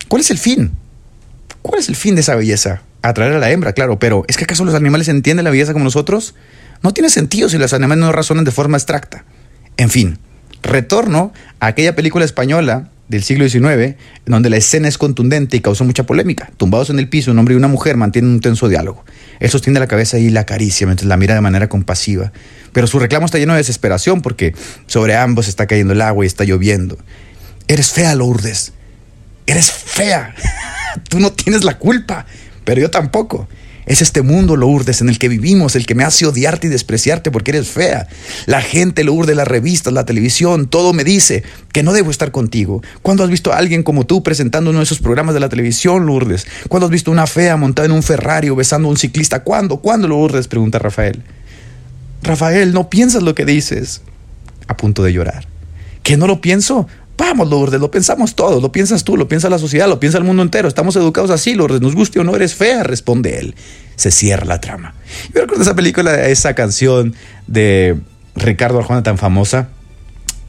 ¿cuál 0.08 0.22
es 0.22 0.32
el 0.32 0.38
fin? 0.38 0.72
¿Cuál 1.62 1.80
es 1.80 1.90
el 1.90 1.96
fin 1.96 2.16
de 2.16 2.22
esa 2.22 2.36
belleza? 2.36 2.82
Atraer 3.02 3.34
a 3.34 3.40
la 3.40 3.52
hembra, 3.52 3.74
claro, 3.74 4.00
pero 4.00 4.24
¿es 4.28 4.38
que 4.38 4.46
acaso 4.46 4.64
los 4.64 4.76
animales 4.76 5.08
entienden 5.10 5.44
la 5.44 5.52
belleza 5.52 5.74
como 5.74 5.86
nosotros? 5.86 6.34
No 6.82 6.94
tiene 6.94 7.10
sentido 7.10 7.50
si 7.50 7.58
los 7.58 7.74
animales 7.74 8.00
no 8.00 8.12
razonan 8.12 8.46
de 8.46 8.52
forma 8.52 8.78
abstracta. 8.78 9.26
En 9.78 9.90
fin, 9.90 10.18
retorno 10.64 11.34
a 11.60 11.68
aquella 11.68 11.96
película 11.96 12.26
española 12.26 12.90
del 13.12 13.24
siglo 13.24 13.48
XIX, 13.48 13.96
donde 14.26 14.50
la 14.50 14.56
escena 14.56 14.88
es 14.88 14.98
contundente 14.98 15.58
y 15.58 15.60
causó 15.60 15.84
mucha 15.84 16.06
polémica. 16.06 16.50
Tumbados 16.56 16.90
en 16.90 16.98
el 16.98 17.10
piso, 17.10 17.32
un 17.32 17.40
hombre 17.40 17.56
y 17.56 17.58
una 17.58 17.68
mujer 17.68 17.98
mantienen 17.98 18.32
un 18.32 18.40
tenso 18.40 18.70
diálogo. 18.70 19.04
Él 19.42 19.50
sostiene 19.50 19.82
la 19.82 19.88
cabeza 19.88 20.18
y 20.18 20.30
la 20.30 20.42
acaricia 20.42 20.88
mientras 20.88 21.08
la 21.10 21.18
mira 21.18 21.36
de 21.36 21.42
manera 21.42 21.68
compasiva. 21.68 22.32
Pero 22.72 22.88
su 22.88 23.00
reclamo 23.00 23.26
está 23.26 23.38
lleno 23.38 23.52
de 23.52 23.58
desesperación 23.58 24.22
porque 24.22 24.56
sobre 24.88 25.18
ambos 25.18 25.50
está 25.50 25.68
cayendo 25.68 25.92
el 25.92 26.02
agua 26.02 26.24
y 26.24 26.28
está 26.28 26.46
lloviendo. 26.46 26.98
Eres 27.68 27.92
fea, 27.92 28.16
Lourdes. 28.16 28.72
Eres 29.46 29.70
fea. 29.70 30.34
Tú 31.10 31.20
no 31.20 31.34
tienes 31.34 31.66
la 31.66 31.78
culpa, 31.78 32.26
pero 32.64 32.80
yo 32.80 32.90
tampoco. 32.90 33.50
Es 33.86 34.02
este 34.02 34.22
mundo, 34.22 34.56
Lourdes, 34.56 35.02
en 35.02 35.10
el 35.10 35.18
que 35.18 35.28
vivimos, 35.28 35.76
el 35.76 35.86
que 35.86 35.96
me 35.96 36.04
hace 36.04 36.26
odiarte 36.26 36.68
y 36.68 36.70
despreciarte 36.70 37.32
porque 37.32 37.52
eres 37.52 37.70
fea. 37.70 38.08
La 38.46 38.62
gente, 38.62 39.04
Lourdes, 39.04 39.36
las 39.36 39.48
revistas, 39.48 39.92
la 39.92 40.06
televisión, 40.06 40.68
todo 40.68 40.94
me 40.94 41.04
dice 41.04 41.44
que 41.74 41.84
no 41.84 41.94
debo 41.94 42.12
estar 42.12 42.32
contigo. 42.32 42.82
¿Cuándo 43.02 43.24
has 43.24 43.30
visto 43.30 43.52
a 43.52 43.58
alguien 43.58 43.84
como 43.84 44.06
tú 44.06 44.24
presentando 44.24 44.70
uno 44.70 44.80
de 44.80 44.86
esos 44.86 45.00
programas 45.00 45.34
de 45.34 45.40
la 45.40 45.50
televisión, 45.50 46.06
Lourdes? 46.06 46.46
¿Cuándo 46.68 46.86
has 46.86 46.92
visto 46.92 47.12
una 47.12 47.28
fea 47.28 47.58
montada 47.58 47.88
en 47.88 47.92
un 47.92 48.04
Ferrari 48.04 48.50
o 48.50 48.56
besando 48.56 48.88
a 48.88 48.92
un 48.92 48.98
ciclista? 48.98 49.44
¿Cuándo? 49.44 49.78
¿Cuándo, 49.78 50.08
Lourdes? 50.08 50.48
Pregunta 50.48 50.78
Rafael. 50.78 51.24
Rafael, 52.22 52.74
no 52.74 52.90
piensas 52.90 53.24
lo 53.24 53.34
que 53.34 53.46
dices. 53.46 54.02
A 54.68 54.78
punto 54.78 55.04
de 55.04 55.12
llorar. 55.12 55.48
¿Que 56.04 56.18
no 56.18 56.28
lo 56.28 56.40
pienso? 56.42 56.88
Vamos, 57.22 57.50
Lourdes, 57.50 57.80
lo 57.80 57.92
pensamos 57.92 58.34
todos, 58.34 58.64
lo 58.64 58.72
piensas 58.72 59.04
tú, 59.04 59.16
lo 59.16 59.28
piensa 59.28 59.48
la 59.48 59.60
sociedad, 59.60 59.88
lo 59.88 60.00
piensa 60.00 60.18
el 60.18 60.24
mundo 60.24 60.42
entero. 60.42 60.68
Estamos 60.68 60.96
educados 60.96 61.30
así, 61.30 61.54
Lourdes, 61.54 61.80
nos 61.80 61.94
guste 61.94 62.20
o 62.20 62.24
no, 62.24 62.36
eres 62.36 62.56
fea, 62.56 62.82
responde 62.82 63.38
él. 63.38 63.54
Se 63.96 64.10
cierra 64.10 64.44
la 64.46 64.60
trama. 64.60 64.96
Yo 65.32 65.42
recuerdo 65.42 65.62
esa 65.62 65.76
película, 65.76 66.26
esa 66.28 66.56
canción 66.56 67.14
de 67.46 67.96
Ricardo 68.36 68.80
Arjona 68.80 69.04
tan 69.04 69.20
famosa, 69.20 69.70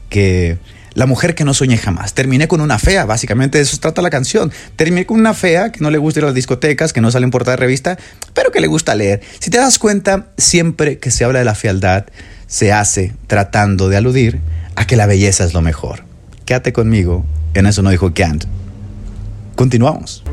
que 0.09 0.57
la 0.95 1.05
mujer 1.05 1.35
que 1.35 1.45
no 1.45 1.53
soñé 1.53 1.77
jamás. 1.77 2.15
Terminé 2.15 2.47
con 2.47 2.59
una 2.59 2.79
fea, 2.79 3.05
básicamente 3.05 3.59
de 3.59 3.65
eso 3.65 3.77
trata 3.77 4.01
la 4.01 4.09
canción. 4.09 4.51
Terminé 4.75 5.05
con 5.05 5.19
una 5.19 5.35
fea 5.35 5.71
que 5.71 5.79
no 5.79 5.91
le 5.91 5.99
gusta 5.99 6.21
ir 6.21 6.23
a 6.23 6.27
las 6.29 6.35
discotecas, 6.35 6.91
que 6.91 7.01
no 7.01 7.11
sale 7.11 7.25
en 7.25 7.31
portada 7.31 7.55
de 7.55 7.61
revista, 7.61 7.99
pero 8.33 8.51
que 8.51 8.59
le 8.59 8.67
gusta 8.67 8.95
leer. 8.95 9.21
Si 9.37 9.51
te 9.51 9.59
das 9.59 9.77
cuenta, 9.77 10.29
siempre 10.39 10.97
que 10.97 11.11
se 11.11 11.23
habla 11.23 11.37
de 11.37 11.45
la 11.45 11.53
fealdad, 11.53 12.05
se 12.47 12.73
hace 12.73 13.13
tratando 13.27 13.89
de 13.89 13.97
aludir 13.97 14.39
a 14.75 14.87
que 14.87 14.95
la 14.95 15.05
belleza 15.05 15.43
es 15.43 15.53
lo 15.53 15.61
mejor 15.61 16.11
quédate 16.45 16.73
conmigo. 16.73 17.25
En 17.53 17.65
eso 17.65 17.81
no 17.81 17.89
dijo 17.89 18.13
Kant. 18.13 18.45
Continuamos. 19.55 20.23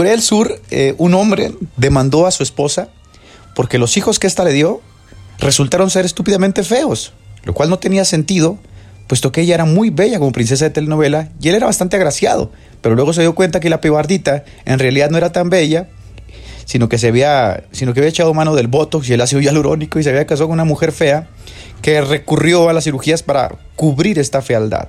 Corea 0.00 0.12
del 0.12 0.22
Sur, 0.22 0.58
eh, 0.70 0.94
un 0.96 1.12
hombre 1.12 1.52
demandó 1.76 2.26
a 2.26 2.30
su 2.30 2.42
esposa 2.42 2.88
porque 3.54 3.76
los 3.76 3.98
hijos 3.98 4.18
que 4.18 4.26
ésta 4.26 4.44
le 4.44 4.54
dio 4.54 4.80
resultaron 5.38 5.90
ser 5.90 6.06
estúpidamente 6.06 6.62
feos, 6.62 7.12
lo 7.44 7.52
cual 7.52 7.68
no 7.68 7.78
tenía 7.78 8.06
sentido, 8.06 8.56
puesto 9.08 9.30
que 9.30 9.42
ella 9.42 9.56
era 9.56 9.66
muy 9.66 9.90
bella 9.90 10.18
como 10.18 10.32
princesa 10.32 10.64
de 10.64 10.70
telenovela 10.70 11.28
y 11.38 11.50
él 11.50 11.54
era 11.54 11.66
bastante 11.66 11.96
agraciado, 11.96 12.50
pero 12.80 12.94
luego 12.94 13.12
se 13.12 13.20
dio 13.20 13.34
cuenta 13.34 13.60
que 13.60 13.68
la 13.68 13.82
pibardita 13.82 14.46
en 14.64 14.78
realidad 14.78 15.10
no 15.10 15.18
era 15.18 15.32
tan 15.32 15.50
bella, 15.50 15.90
sino 16.64 16.88
que 16.88 16.96
se 16.96 17.08
había, 17.08 17.64
sino 17.70 17.92
que 17.92 18.00
había 18.00 18.08
echado 18.08 18.32
mano 18.32 18.54
del 18.54 18.68
botox 18.68 19.06
y 19.10 19.12
el 19.12 19.20
ácido 19.20 19.42
hialurónico 19.42 19.98
y 19.98 20.02
se 20.02 20.08
había 20.08 20.24
casado 20.24 20.46
con 20.48 20.54
una 20.54 20.64
mujer 20.64 20.92
fea 20.92 21.28
que 21.82 22.00
recurrió 22.00 22.70
a 22.70 22.72
las 22.72 22.84
cirugías 22.84 23.22
para 23.22 23.50
cubrir 23.76 24.18
esta 24.18 24.40
fealdad. 24.40 24.88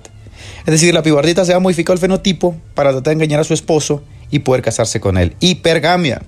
Es 0.60 0.72
decir, 0.72 0.94
la 0.94 1.03
pibardita 1.03 1.44
se 1.44 1.53
ha 1.53 1.60
modificado 1.60 1.96
el 1.96 2.00
fenotipo 2.00 2.56
para 2.75 2.91
tratar 2.91 3.12
de 3.12 3.15
engañar 3.15 3.41
a 3.41 3.44
su 3.44 3.53
esposo 3.53 4.03
y 4.32 4.40
poder 4.40 4.62
casarse 4.62 5.00
con 5.00 5.18
él. 5.18 5.36
Hipergamia. 5.40 6.22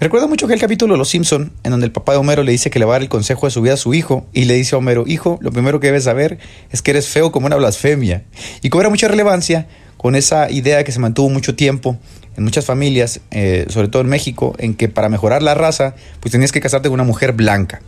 Me 0.00 0.04
recuerda 0.04 0.26
mucho 0.26 0.46
aquel 0.46 0.60
capítulo 0.60 0.94
de 0.94 0.98
Los 0.98 1.08
Simpson 1.08 1.52
en 1.62 1.70
donde 1.70 1.86
el 1.86 1.92
papá 1.92 2.12
de 2.12 2.18
Homero 2.18 2.42
le 2.42 2.52
dice 2.52 2.70
que 2.70 2.78
le 2.78 2.84
va 2.84 2.92
a 2.92 2.96
dar 2.96 3.02
el 3.02 3.08
consejo 3.08 3.46
de 3.46 3.50
su 3.50 3.62
vida 3.62 3.74
a 3.74 3.76
su 3.76 3.94
hijo 3.94 4.26
y 4.32 4.44
le 4.44 4.54
dice 4.54 4.74
a 4.74 4.78
Homero, 4.78 5.04
hijo, 5.06 5.38
lo 5.40 5.50
primero 5.50 5.80
que 5.80 5.88
debes 5.88 6.04
saber 6.04 6.38
es 6.70 6.82
que 6.82 6.90
eres 6.90 7.08
feo 7.08 7.32
como 7.32 7.46
una 7.46 7.56
blasfemia. 7.56 8.24
Y 8.62 8.70
cobra 8.70 8.90
mucha 8.90 9.08
relevancia 9.08 9.66
con 9.96 10.14
esa 10.14 10.50
idea 10.50 10.84
que 10.84 10.92
se 10.92 11.00
mantuvo 11.00 11.28
mucho 11.28 11.54
tiempo 11.54 11.98
en 12.38 12.44
muchas 12.44 12.64
familias, 12.64 13.20
eh, 13.32 13.66
sobre 13.68 13.88
todo 13.88 14.00
en 14.00 14.08
México, 14.08 14.54
en 14.58 14.74
que 14.74 14.88
para 14.88 15.08
mejorar 15.08 15.42
la 15.42 15.54
raza, 15.54 15.96
pues 16.20 16.30
tenías 16.30 16.52
que 16.52 16.60
casarte 16.60 16.88
con 16.88 16.94
una 16.94 17.04
mujer 17.04 17.32
blanca. 17.32 17.82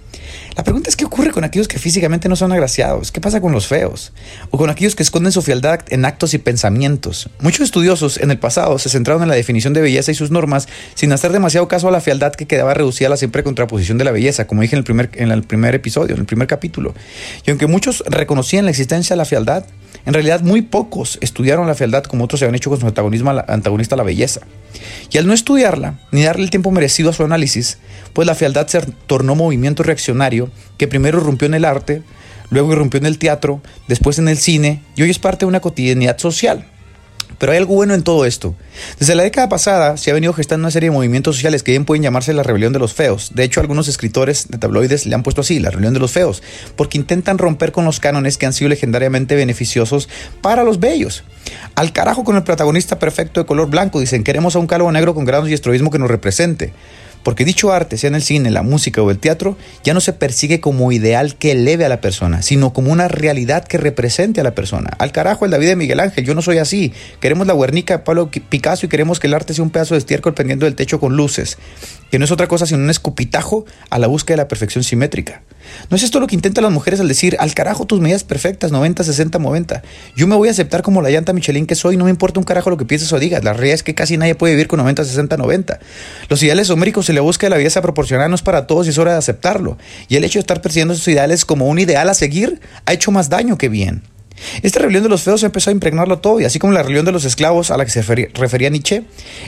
La 0.57 0.65
pregunta 0.65 0.91
es 0.91 0.97
qué 0.97 1.05
ocurre 1.05 1.31
con 1.31 1.45
aquellos 1.45 1.69
que 1.69 1.79
físicamente 1.79 2.29
no 2.29 2.35
son 2.35 2.51
agraciados, 2.51 3.13
qué 3.13 3.21
pasa 3.21 3.41
con 3.41 3.53
los 3.53 3.69
feos, 3.69 4.13
o 4.51 4.59
con 4.59 4.69
aquellos 4.69 4.97
que 4.97 5.05
esconden 5.05 5.31
su 5.31 5.41
fealdad 5.41 5.81
en 5.89 6.05
actos 6.05 6.35
y 6.35 6.39
pensamientos. 6.39 7.31
Muchos 7.41 7.61
estudiosos 7.61 8.19
en 8.19 8.33
el 8.33 8.39
pasado 8.41 8.77
se 8.81 8.89
centraron 8.89 9.23
en 9.23 9.29
la 9.29 9.37
definición 9.37 9.73
de 9.73 9.83
belleza 9.83 10.11
y 10.11 10.17
sus 10.17 10.33
normas 10.33 10.67
sin 10.95 11.13
hacer 11.13 11.31
demasiado 11.31 11.69
caso 11.69 11.87
a 11.87 11.93
la 11.93 12.01
fealdad 12.01 12.33
que 12.33 12.49
quedaba 12.49 12.75
reducida 12.75 13.07
a 13.07 13.11
la 13.11 13.17
siempre 13.17 13.45
contraposición 13.45 13.99
de 13.99 14.05
la 14.05 14.11
belleza, 14.11 14.49
como 14.49 14.63
dije 14.63 14.75
en 14.75 14.79
el 14.79 14.85
primer, 14.85 15.11
en 15.15 15.31
el 15.31 15.45
primer 15.45 15.77
episodio, 15.77 16.15
en 16.15 16.21
el 16.21 16.27
primer 16.27 16.49
capítulo. 16.49 16.93
Y 17.47 17.51
aunque 17.51 17.69
muchos 17.69 18.03
reconocían 18.09 18.65
la 18.65 18.73
existencia 18.73 19.15
de 19.15 19.19
la 19.19 19.25
fealdad, 19.27 19.65
en 20.07 20.15
realidad 20.15 20.41
muy 20.41 20.63
pocos 20.63 21.19
estudiaron 21.21 21.67
la 21.67 21.75
fealdad 21.75 22.05
como 22.05 22.25
otros 22.25 22.41
se 22.41 22.47
habían 22.47 22.57
hecho 22.57 22.71
con 22.71 22.81
su 22.81 22.87
antagonista 22.87 23.97
la 23.97 24.03
belleza. 24.03 24.41
Y 25.11 25.19
al 25.19 25.27
no 25.27 25.33
estudiarla, 25.33 25.99
ni 26.11 26.23
darle 26.23 26.45
el 26.45 26.51
tiempo 26.51 26.71
merecido 26.71 27.11
a 27.11 27.13
su 27.13 27.25
análisis, 27.25 27.79
pues 28.13 28.27
la 28.27 28.35
fealdad 28.35 28.67
se 28.69 28.81
tornó 29.07 29.35
movimiento 29.35 29.83
reaccionario 29.83 30.51
que 30.79 30.89
primero 30.89 31.19
irrumpió 31.19 31.47
en 31.47 31.55
el 31.55 31.65
arte, 31.65 32.03
luego 32.51 32.73
irrumpió 32.73 32.99
en 32.99 33.07
el 33.07 33.19
teatro, 33.19 33.61
después 33.89 34.19
en 34.19 34.29
el 34.29 34.39
cine 34.39 34.83
y 34.97 35.03
hoy 35.03 35.11
es 35.11 35.19
parte 35.19 35.45
de 35.45 35.49
una 35.49 35.61
cotidianidad 35.61 36.19
social. 36.19 36.67
Pero 37.41 37.53
hay 37.53 37.59
algo 37.59 37.75
bueno 37.75 37.95
en 37.95 38.03
todo 38.03 38.27
esto. 38.27 38.55
Desde 38.99 39.15
la 39.15 39.23
década 39.23 39.49
pasada 39.49 39.97
se 39.97 40.11
ha 40.11 40.15
venido 40.15 40.35
gestando 40.35 40.65
una 40.65 40.71
serie 40.71 40.91
de 40.91 40.95
movimientos 40.95 41.37
sociales 41.37 41.63
que 41.63 41.73
bien 41.73 41.87
pueden 41.87 42.03
llamarse 42.03 42.35
la 42.35 42.43
rebelión 42.43 42.75
de 42.75 42.79
los 42.79 42.93
feos. 42.93 43.31
De 43.35 43.45
hecho, 43.45 43.61
algunos 43.61 43.89
escritores 43.89 44.49
de 44.49 44.59
tabloides 44.59 45.07
le 45.07 45.15
han 45.15 45.23
puesto 45.23 45.41
así, 45.41 45.59
la 45.59 45.71
rebelión 45.71 45.95
de 45.95 46.01
los 46.01 46.13
feos, 46.13 46.43
porque 46.77 46.99
intentan 46.99 47.39
romper 47.39 47.73
con 47.73 47.87
los 47.87 47.99
cánones 47.99 48.37
que 48.37 48.45
han 48.45 48.53
sido 48.53 48.69
legendariamente 48.69 49.37
beneficiosos 49.37 50.11
para 50.43 50.65
los 50.65 50.81
bellos. 50.81 51.25
Al 51.77 51.95
carajo 51.95 52.25
con 52.25 52.37
el 52.37 52.43
protagonista 52.43 52.99
perfecto 52.99 53.41
de 53.41 53.47
color 53.47 53.71
blanco, 53.71 54.01
dicen, 54.01 54.23
queremos 54.23 54.55
a 54.55 54.59
un 54.59 54.67
calvo 54.67 54.93
negro 54.93 55.15
con 55.15 55.25
granos 55.25 55.49
y 55.49 55.55
estroísmo 55.55 55.91
que 55.91 55.99
nos 55.99 56.11
represente. 56.11 56.75
Porque 57.23 57.45
dicho 57.45 57.73
arte, 57.73 57.99
sea 57.99 58.09
en 58.09 58.15
el 58.15 58.23
cine, 58.23 58.51
la 58.51 58.63
música 58.63 59.03
o 59.03 59.11
el 59.11 59.19
teatro, 59.19 59.57
ya 59.85 59.95
no 59.95 60.01
se 60.01 60.13
persigue 60.13 60.61
como 60.61 60.91
ideal 60.93 61.37
que 61.37 61.53
eleve 61.53 61.85
a 61.85 61.89
la 61.89 62.01
persona, 62.01 62.43
sino 62.43 62.73
como 62.73 62.93
una 62.93 63.09
realidad 63.09 63.67
que 63.67 63.79
represente 63.79 64.41
a 64.41 64.45
la 64.45 64.55
persona. 64.55 64.91
Al 64.99 65.13
carajo 65.13 65.45
el 65.45 65.51
David 65.51 65.69
de 65.69 65.77
Miguel 65.77 66.01
Ángel, 66.01 66.25
yo 66.25 66.35
no 66.35 66.43
soy 66.43 66.59
así. 66.59 66.93
Queremos 67.21 67.47
la 67.47 67.55
Guernica 67.55 67.99
de 67.99 68.05
Pablo 68.05 68.31
Picasso 68.31 68.87
y 68.87 68.89
queremos 68.89 69.21
que 69.21 69.27
el 69.27 69.35
arte 69.35 69.55
sea 69.55 69.65
un 69.65 69.71
pedazo 69.71 69.95
de 69.95 69.99
estiércol 69.99 70.35
pendiendo 70.35 70.65
del 70.65 70.75
techo 70.75 71.01
con 71.01 71.17
luces, 71.17 71.59
que 72.11 72.19
no 72.19 72.25
es 72.25 72.31
otra 72.31 72.49
cosa 72.49 72.67
sino 72.67 72.83
un 72.83 72.91
escupitajo 72.91 73.65
a 73.91 73.99
la 73.99 74.07
búsqueda 74.07 74.37
de 74.37 74.43
la 74.43 74.49
perfección 74.49 74.85
simétrica. 74.85 75.43
¿No 75.89 75.97
es 75.97 76.03
esto 76.03 76.21
lo 76.21 76.27
que 76.27 76.35
intentan 76.35 76.65
las 76.65 76.73
mujeres 76.73 77.01
al 77.01 77.09
decir, 77.09 77.37
al 77.39 77.55
carajo 77.55 77.87
tus 77.87 78.01
medidas 78.01 78.25
perfectas, 78.25 78.73
90, 78.73 79.05
60, 79.05 79.39
90? 79.39 79.83
Yo 80.17 80.27
me 80.27 80.37
voy 80.37 80.49
a 80.49 80.51
aceptar 80.51 80.83
como 80.83 81.03
la 81.03 81.11
llanta 81.11 81.33
Michelin 81.33 81.67
que 81.67 81.75
soy, 81.75 81.97
no 81.97 82.05
me 82.05 82.11
importa 82.11 82.41
un 82.41 82.45
carajo 82.45 82.71
lo 82.71 82.77
que 82.77 82.85
pienses 82.85 83.13
o 83.13 83.19
digas. 83.19 83.45
La 83.45 83.53
realidad 83.53 83.75
es 83.75 83.83
que 83.83 83.95
casi 83.95 84.17
nadie 84.17 84.35
puede 84.35 84.55
vivir 84.55 84.69
con 84.69 84.79
90, 84.79 85.05
60, 85.05 85.37
90. 85.37 85.81
Los 86.29 86.43
ideales 86.43 86.71
homéricos 86.71 87.07
se 87.07 87.13
le 87.13 87.21
busca 87.21 87.49
la 87.49 87.57
belleza 87.57 87.83
proporcional 87.83 88.31
no 88.31 88.35
es 88.35 88.43
para 88.43 88.67
todos 88.67 88.87
y 88.87 88.91
es 88.91 88.99
hora 88.99 89.13
de 89.13 89.19
aceptarlo. 89.19 89.79
Y 90.09 90.17
el 90.17 90.25
hecho 90.25 90.39
de 90.39 90.41
estar 90.41 90.61
persiguiendo 90.63 90.95
esos 90.95 91.07
ideales 91.09 91.45
como 91.45 91.67
un 91.67 91.79
ideal 91.79 92.09
a 92.09 92.15
seguir 92.15 92.61
ha 92.87 92.93
hecho 92.93 93.11
más 93.11 93.29
daño 93.29 93.59
que 93.59 93.69
bien. 93.69 94.03
Esta 94.63 94.81
rebelión 94.81 95.03
de 95.03 95.09
los 95.09 95.23
feos 95.23 95.43
empezó 95.43 95.71
a 95.71 95.73
impregnarlo 95.73 96.19
todo, 96.19 96.41
y 96.41 96.45
así 96.45 96.59
como 96.59 96.73
la 96.73 96.83
rebelión 96.83 97.05
de 97.05 97.13
los 97.13 97.25
esclavos 97.25 97.71
a 97.71 97.77
la 97.77 97.85
que 97.85 97.91
se 97.91 98.03
refería 98.03 98.71
Nietzsche, 98.71 99.05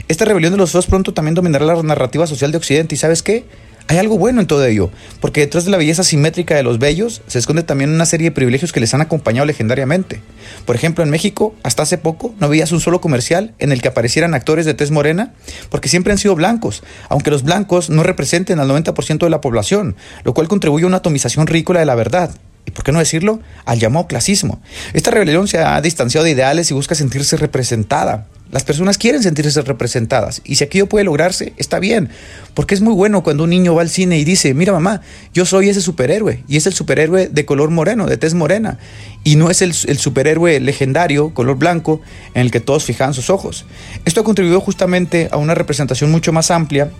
esta 0.07 0.25
rebelión 0.25 0.53
de 0.53 0.57
los 0.57 0.71
feos 0.71 0.85
pronto 0.85 1.13
también 1.13 1.33
dominará 1.33 1.65
la 1.65 1.81
narrativa 1.81 2.27
social 2.27 2.51
de 2.51 2.57
Occidente. 2.57 2.93
¿Y 2.95 2.97
sabes 2.97 3.23
qué? 3.23 3.45
Hay 3.87 3.97
algo 3.97 4.17
bueno 4.17 4.39
en 4.39 4.47
todo 4.47 4.65
ello, 4.65 4.89
porque 5.19 5.41
detrás 5.41 5.65
de 5.65 5.71
la 5.71 5.77
belleza 5.77 6.03
simétrica 6.03 6.55
de 6.55 6.63
los 6.63 6.79
bellos 6.79 7.21
se 7.27 7.37
esconde 7.37 7.63
también 7.63 7.89
una 7.89 8.05
serie 8.05 8.29
de 8.29 8.31
privilegios 8.31 8.71
que 8.71 8.79
les 8.79 8.93
han 8.93 9.01
acompañado 9.01 9.45
legendariamente. 9.45 10.21
Por 10.65 10.75
ejemplo, 10.75 11.03
en 11.03 11.09
México, 11.09 11.53
hasta 11.63 11.83
hace 11.83 11.97
poco, 11.97 12.33
no 12.39 12.47
veías 12.47 12.71
un 12.71 12.79
solo 12.79 13.01
comercial 13.01 13.53
en 13.59 13.71
el 13.73 13.81
que 13.81 13.89
aparecieran 13.89 14.33
actores 14.33 14.65
de 14.65 14.73
tez 14.73 14.89
morena, 14.89 15.33
porque 15.69 15.89
siempre 15.89 16.13
han 16.13 16.17
sido 16.17 16.35
blancos, 16.35 16.81
aunque 17.09 17.29
los 17.29 17.43
blancos 17.43 17.89
no 17.89 18.03
representen 18.03 18.59
al 18.59 18.69
90% 18.69 19.19
de 19.19 19.29
la 19.29 19.41
población, 19.41 19.95
lo 20.23 20.33
cual 20.33 20.47
contribuye 20.47 20.85
a 20.85 20.87
una 20.87 20.97
atomización 20.97 21.45
ridícula 21.45 21.81
de 21.81 21.85
la 21.85 21.95
verdad 21.95 22.31
y 22.65 22.71
por 22.71 22.83
qué 22.83 22.91
no 22.91 22.99
decirlo, 22.99 23.39
al 23.65 23.79
llamado 23.79 24.07
clasismo. 24.07 24.61
Esta 24.93 25.11
rebelión 25.11 25.47
se 25.47 25.59
ha 25.59 25.79
distanciado 25.81 26.25
de 26.25 26.31
ideales 26.31 26.71
y 26.71 26.73
busca 26.73 26.95
sentirse 26.95 27.37
representada. 27.37 28.27
Las 28.53 28.63
personas 28.63 28.99
quieren 28.99 29.23
sentirse 29.23 29.59
representadas 29.63 30.41
y 30.45 30.55
si 30.55 30.63
aquello 30.63 30.87
puede 30.87 31.05
lograrse, 31.05 31.53
está 31.57 31.79
bien, 31.79 32.09
porque 32.53 32.75
es 32.75 32.81
muy 32.81 32.93
bueno 32.93 33.23
cuando 33.23 33.45
un 33.45 33.49
niño 33.49 33.73
va 33.73 33.81
al 33.81 33.89
cine 33.89 34.19
y 34.19 34.23
dice, 34.23 34.53
mira 34.53 34.71
mamá, 34.71 35.01
yo 35.33 35.43
soy 35.45 35.69
ese 35.69 35.81
superhéroe 35.81 36.43
y 36.47 36.57
es 36.57 36.67
el 36.67 36.73
superhéroe 36.73 37.29
de 37.29 37.45
color 37.45 37.71
moreno, 37.71 38.05
de 38.05 38.17
tez 38.17 38.35
morena, 38.35 38.77
y 39.23 39.37
no 39.37 39.49
es 39.49 39.63
el, 39.63 39.73
superhéroe 39.73 40.59
legendario, 40.59 41.33
color 41.33 41.57
blanco, 41.57 42.01
en 42.35 42.43
el 42.43 42.51
que 42.51 42.59
todos 42.59 42.83
fijan 42.83 43.15
sus 43.15 43.31
ojos. 43.31 43.65
Esto 44.05 44.21
ha 44.21 44.23
contribuido 44.23 44.61
justamente 44.61 45.29
a 45.31 45.37
una 45.37 45.55
representación 45.55 46.11
mucho 46.11 46.31
más 46.31 46.51
amplia 46.51 46.91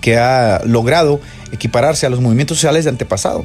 que 0.00 0.16
ha 0.16 0.62
logrado 0.64 1.20
equipararse 1.52 2.06
a 2.06 2.08
los 2.08 2.20
movimientos 2.20 2.56
sociales 2.56 2.84
de 2.84 2.90
antepasado. 2.90 3.44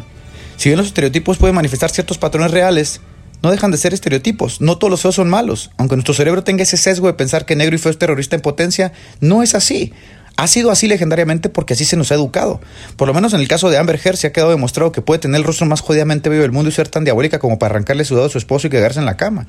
Si 0.61 0.69
bien 0.69 0.77
los 0.77 0.89
estereotipos 0.89 1.39
pueden 1.39 1.55
manifestar 1.55 1.89
ciertos 1.89 2.19
patrones 2.19 2.51
reales, 2.51 3.01
no 3.41 3.49
dejan 3.49 3.71
de 3.71 3.77
ser 3.77 3.95
estereotipos. 3.95 4.61
No 4.61 4.77
todos 4.77 4.91
los 4.91 5.01
feos 5.01 5.15
son 5.15 5.27
malos. 5.27 5.71
Aunque 5.77 5.95
nuestro 5.95 6.13
cerebro 6.13 6.43
tenga 6.43 6.61
ese 6.61 6.77
sesgo 6.77 7.07
de 7.07 7.15
pensar 7.15 7.47
que 7.47 7.55
negro 7.55 7.75
y 7.75 7.79
feo 7.79 7.89
es 7.89 7.97
terrorista 7.97 8.35
en 8.35 8.43
potencia, 8.43 8.93
no 9.21 9.41
es 9.41 9.55
así. 9.55 9.91
Ha 10.37 10.45
sido 10.45 10.69
así 10.69 10.87
legendariamente 10.87 11.49
porque 11.49 11.73
así 11.73 11.83
se 11.83 11.97
nos 11.97 12.11
ha 12.11 12.13
educado. 12.13 12.61
Por 12.95 13.07
lo 13.07 13.13
menos 13.15 13.33
en 13.33 13.39
el 13.39 13.47
caso 13.47 13.71
de 13.71 13.79
Amber 13.79 13.99
Heard 14.03 14.17
se 14.17 14.27
ha 14.27 14.33
quedado 14.33 14.51
demostrado 14.51 14.91
que 14.91 15.01
puede 15.01 15.17
tener 15.17 15.39
el 15.39 15.47
rostro 15.47 15.65
más 15.65 15.81
jodidamente 15.81 16.29
bello 16.29 16.43
del 16.43 16.51
mundo 16.51 16.69
y 16.69 16.73
ser 16.73 16.89
tan 16.89 17.05
diabólica 17.05 17.39
como 17.39 17.57
para 17.57 17.73
arrancarle 17.73 18.05
sudado 18.05 18.27
a 18.27 18.29
su 18.29 18.37
esposo 18.37 18.67
y 18.67 18.69
quedarse 18.69 18.99
en 18.99 19.07
la 19.07 19.17
cama. 19.17 19.47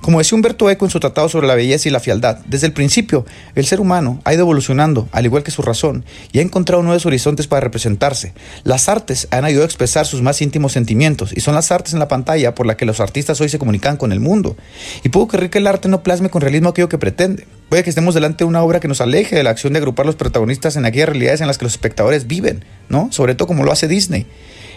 Como 0.00 0.18
decía 0.18 0.36
Humberto 0.36 0.70
Eco 0.70 0.84
en 0.84 0.90
su 0.90 1.00
tratado 1.00 1.28
sobre 1.28 1.46
la 1.46 1.54
belleza 1.54 1.88
y 1.88 1.92
la 1.92 2.00
fialdad, 2.00 2.38
desde 2.46 2.66
el 2.66 2.72
principio 2.72 3.24
el 3.54 3.66
ser 3.66 3.80
humano 3.80 4.20
ha 4.24 4.34
ido 4.34 4.42
evolucionando, 4.42 5.08
al 5.12 5.24
igual 5.24 5.42
que 5.42 5.50
su 5.50 5.62
razón, 5.62 6.04
y 6.32 6.38
ha 6.38 6.42
encontrado 6.42 6.82
nuevos 6.82 7.06
horizontes 7.06 7.46
para 7.46 7.60
representarse. 7.60 8.32
Las 8.64 8.88
artes 8.88 9.28
han 9.30 9.44
ayudado 9.44 9.64
a 9.64 9.66
expresar 9.66 10.06
sus 10.06 10.22
más 10.22 10.40
íntimos 10.42 10.72
sentimientos, 10.72 11.32
y 11.34 11.40
son 11.40 11.54
las 11.54 11.70
artes 11.72 11.92
en 11.92 11.98
la 11.98 12.08
pantalla 12.08 12.54
por 12.54 12.66
las 12.66 12.76
que 12.76 12.86
los 12.86 13.00
artistas 13.00 13.40
hoy 13.40 13.48
se 13.48 13.58
comunican 13.58 13.96
con 13.96 14.12
el 14.12 14.20
mundo. 14.20 14.56
Y 15.02 15.08
puedo 15.10 15.28
creer 15.28 15.50
que 15.50 15.58
el 15.58 15.66
arte 15.66 15.88
no 15.88 16.02
plasme 16.02 16.30
con 16.30 16.42
realismo 16.42 16.70
aquello 16.70 16.88
que 16.88 16.98
pretende. 16.98 17.46
Puede 17.68 17.84
que 17.84 17.90
estemos 17.90 18.14
delante 18.14 18.44
de 18.44 18.48
una 18.48 18.62
obra 18.62 18.80
que 18.80 18.88
nos 18.88 19.00
aleje 19.00 19.36
de 19.36 19.44
la 19.44 19.50
acción 19.50 19.72
de 19.72 19.78
agrupar 19.78 20.04
los 20.06 20.16
protagonistas 20.16 20.76
en 20.76 20.84
aquellas 20.84 21.08
realidades 21.08 21.40
en 21.40 21.46
las 21.46 21.56
que 21.56 21.64
los 21.64 21.72
espectadores 21.72 22.26
viven, 22.26 22.64
¿no? 22.88 23.12
Sobre 23.12 23.34
todo 23.34 23.46
como 23.46 23.64
lo 23.64 23.70
hace 23.70 23.86
Disney. 23.86 24.26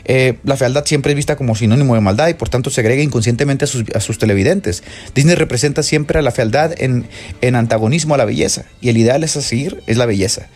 Eh, 0.06 0.36
la 0.44 0.58
fealdad 0.58 0.86
siempre 0.86 1.12
es 1.12 1.16
vista 1.16 1.36
como 1.36 1.56
sinónimo 1.56 1.96
de 1.96 2.02
maldad 2.02 2.28
y 2.28 2.34
por 2.34 2.50
tanto 2.50 2.70
se 2.70 2.82
agrega 2.82 3.02
inconscientemente 3.02 3.66
a 3.66 4.00
sus, 4.00 4.18
televidentes. 4.18 4.84
Disney 5.16 5.36
representa 5.36 5.84
siempre 5.84 6.20
a 6.20 6.22
la 6.22 6.32
fealdad 6.32 6.74
en, 6.78 7.08
en, 7.42 7.56
antagonismo 7.56 8.16
a 8.16 8.18
la 8.18 8.26
belleza 8.26 8.66
y 8.82 8.90
el 8.90 8.98
ideal 8.98 9.24
es 9.24 9.38
a 9.38 9.42
seguir 9.42 9.82
es 9.88 9.98
la 9.98 10.06
belleza. 10.06 10.48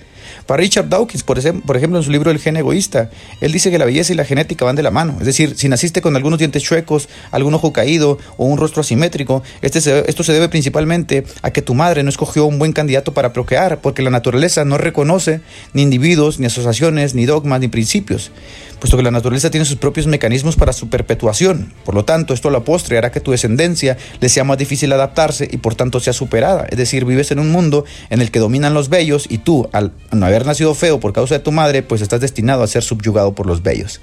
Para 0.48 0.62
Richard 0.62 0.88
Dawkins, 0.88 1.24
por 1.24 1.38
ejemplo, 1.38 2.00
en 2.00 2.04
su 2.04 2.10
libro 2.10 2.32
El 2.32 2.40
gen 2.40 2.56
egoísta, 2.56 3.10
él 3.42 3.52
dice 3.52 3.70
que 3.70 3.78
la 3.78 3.86
belleza 3.86 4.14
y 4.14 4.16
la 4.16 4.24
genética 4.24 4.64
van 4.64 4.78
de 4.78 4.82
la 4.82 4.92
mano. 4.92 5.18
Es 5.20 5.26
decir, 5.26 5.56
si 5.58 5.68
naciste 5.68 6.02
con 6.02 6.16
algunos 6.16 6.40
dientes 6.40 6.64
chuecos, 6.64 7.10
algún 7.32 7.54
ojo 7.54 7.74
caído 7.74 8.18
o 8.38 8.46
un 8.46 8.58
rostro 8.58 8.82
asimétrico, 8.82 9.44
este 9.62 9.78
esto 10.10 10.24
se 10.24 10.34
debe 10.34 10.48
principalmente 10.48 11.26
a 11.42 11.52
que 11.52 11.62
tu 11.62 11.74
madre 11.74 12.02
no 12.02 12.10
escogió 12.10 12.46
un 12.46 12.60
buen 12.60 12.72
candidato 12.72 13.14
para 13.14 13.34
procrear, 13.34 13.82
porque 13.82 14.02
la 14.02 14.10
naturaleza 14.10 14.64
no 14.64 14.78
reconoce 14.78 15.42
ni 15.74 15.82
individuos, 15.82 16.40
ni 16.40 16.46
asociaciones, 16.46 17.14
ni 17.14 17.26
dogmas, 17.26 17.60
ni 17.60 17.68
principios 17.68 18.32
puesto 18.80 18.98
que 18.98 19.04
la 19.04 19.12
naturaleza 19.12 19.50
tiene 19.50 19.66
sus 19.66 19.78
propios 19.78 20.08
mecanismos 20.08 20.56
para 20.56 20.74
su 20.74 20.90
perpetuación. 20.90 21.74
Por 21.84 21.96
lo 21.96 22.06
tanto, 22.06 22.34
esto 22.34 22.50
a 22.50 22.52
la 22.52 22.62
postre 22.62 22.98
hará 22.98 23.12
que 23.12 23.20
tu 23.20 23.32
descendencia 23.32 23.98
le 24.20 24.30
sea 24.30 24.44
más 24.44 24.58
difícil 24.58 24.92
adaptarse 24.94 25.48
y 25.52 25.58
por 25.58 25.76
tanto 25.76 26.00
sea 26.00 26.14
superada. 26.14 26.68
Es 26.70 26.78
decir, 26.78 27.06
vives 27.06 27.32
en 27.32 27.40
un 27.40 27.52
mundo 27.52 27.86
en 28.10 28.22
el 28.22 28.32
que 28.32 28.40
dominan 28.40 28.74
los 28.74 28.90
bellos 28.90 29.26
y 29.30 29.40
tú, 29.40 29.68
al 29.72 29.94
no 30.12 30.26
haber 30.26 30.37
nacido 30.46 30.74
feo 30.76 31.00
por 31.00 31.14
causa 31.14 31.36
de 31.36 31.40
tu 31.40 31.52
madre, 31.52 31.84
pues 31.84 32.02
estás 32.02 32.22
destinado 32.22 32.64
a 32.64 32.68
ser 32.68 32.84
subyugado 32.84 33.34
por 33.34 33.46
los 33.46 33.64
bellos. 33.64 34.02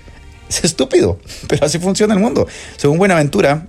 Es 0.48 0.64
estúpido, 0.64 1.18
pero 1.48 1.66
así 1.66 1.78
funciona 1.78 2.14
el 2.14 2.20
mundo. 2.20 2.46
Según 2.76 2.98
Buenaventura, 2.98 3.66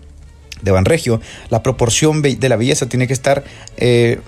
de 0.62 0.72
Banregio, 0.72 1.22
la 1.50 1.62
proporción 1.62 2.22
de 2.22 2.50
la 2.50 2.56
belleza 2.56 2.88
tiene 2.88 3.08
que 3.08 3.14
estar 3.14 3.44
eh, 3.78 4.20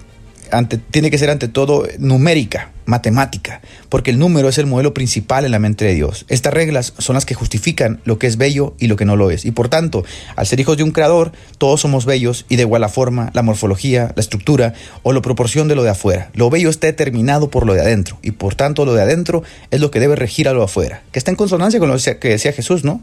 tiene 0.91 1.11
que 1.11 1.17
ser 1.17 1.29
ante 1.29 1.47
todo 1.47 1.85
numérica, 1.99 2.71
matemática, 2.85 3.61
porque 3.89 4.11
el 4.11 4.19
número 4.19 4.49
es 4.49 4.57
el 4.57 4.65
modelo 4.65 4.93
principal 4.93 5.45
en 5.45 5.51
la 5.51 5.59
mente 5.59 5.85
de 5.85 5.93
Dios. 5.93 6.25
Estas 6.29 6.53
reglas 6.53 6.93
son 6.97 7.15
las 7.15 7.25
que 7.25 7.35
justifican 7.35 7.99
lo 8.05 8.17
que 8.17 8.27
es 8.27 8.37
bello 8.37 8.75
y 8.79 8.87
lo 8.87 8.95
que 8.95 9.05
no 9.05 9.15
lo 9.15 9.29
es. 9.29 9.45
Y 9.45 9.51
por 9.51 9.69
tanto, 9.69 10.05
al 10.35 10.47
ser 10.47 10.59
hijos 10.59 10.77
de 10.77 10.83
un 10.83 10.91
creador, 10.91 11.31
todos 11.57 11.81
somos 11.81 12.05
bellos 12.05 12.45
y 12.49 12.55
de 12.55 12.63
igual 12.63 12.81
la 12.81 12.89
forma, 12.89 13.29
la 13.33 13.43
morfología, 13.43 14.13
la 14.15 14.21
estructura 14.21 14.73
o 15.03 15.13
la 15.13 15.21
proporción 15.21 15.67
de 15.67 15.75
lo 15.75 15.83
de 15.83 15.89
afuera. 15.89 16.31
Lo 16.33 16.49
bello 16.49 16.69
está 16.69 16.87
determinado 16.87 17.49
por 17.49 17.65
lo 17.65 17.73
de 17.73 17.81
adentro 17.81 18.17
y 18.21 18.31
por 18.31 18.55
tanto 18.55 18.85
lo 18.85 18.93
de 18.93 19.01
adentro 19.01 19.43
es 19.71 19.81
lo 19.81 19.91
que 19.91 19.99
debe 19.99 20.15
regir 20.15 20.47
a 20.47 20.53
lo 20.53 20.59
de 20.59 20.65
afuera, 20.65 21.03
que 21.11 21.19
está 21.19 21.31
en 21.31 21.37
consonancia 21.37 21.79
con 21.79 21.89
lo 21.89 21.97
que 21.97 22.29
decía 22.29 22.53
Jesús, 22.53 22.83
¿no? 22.83 23.01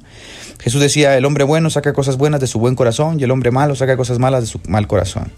Jesús 0.61 0.81
decía, 0.81 1.17
el 1.17 1.25
hombre 1.25 1.45
bueno 1.45 1.69
saca 1.69 1.93
cosas 1.93 2.17
buenas 2.17 2.41
de 2.41 2.47
su 2.47 2.59
buen 2.59 2.75
corazón 2.75 3.21
y 3.21 3.25
el 3.25 3.31
hombre 3.31 3.51
malo 3.51 3.75
saca 3.75 3.97
cosas 3.97 4.19
malas 4.19 4.41
de 4.41 4.47
su 4.47 4.61
mal 4.67 4.87
corazón. 4.87 5.31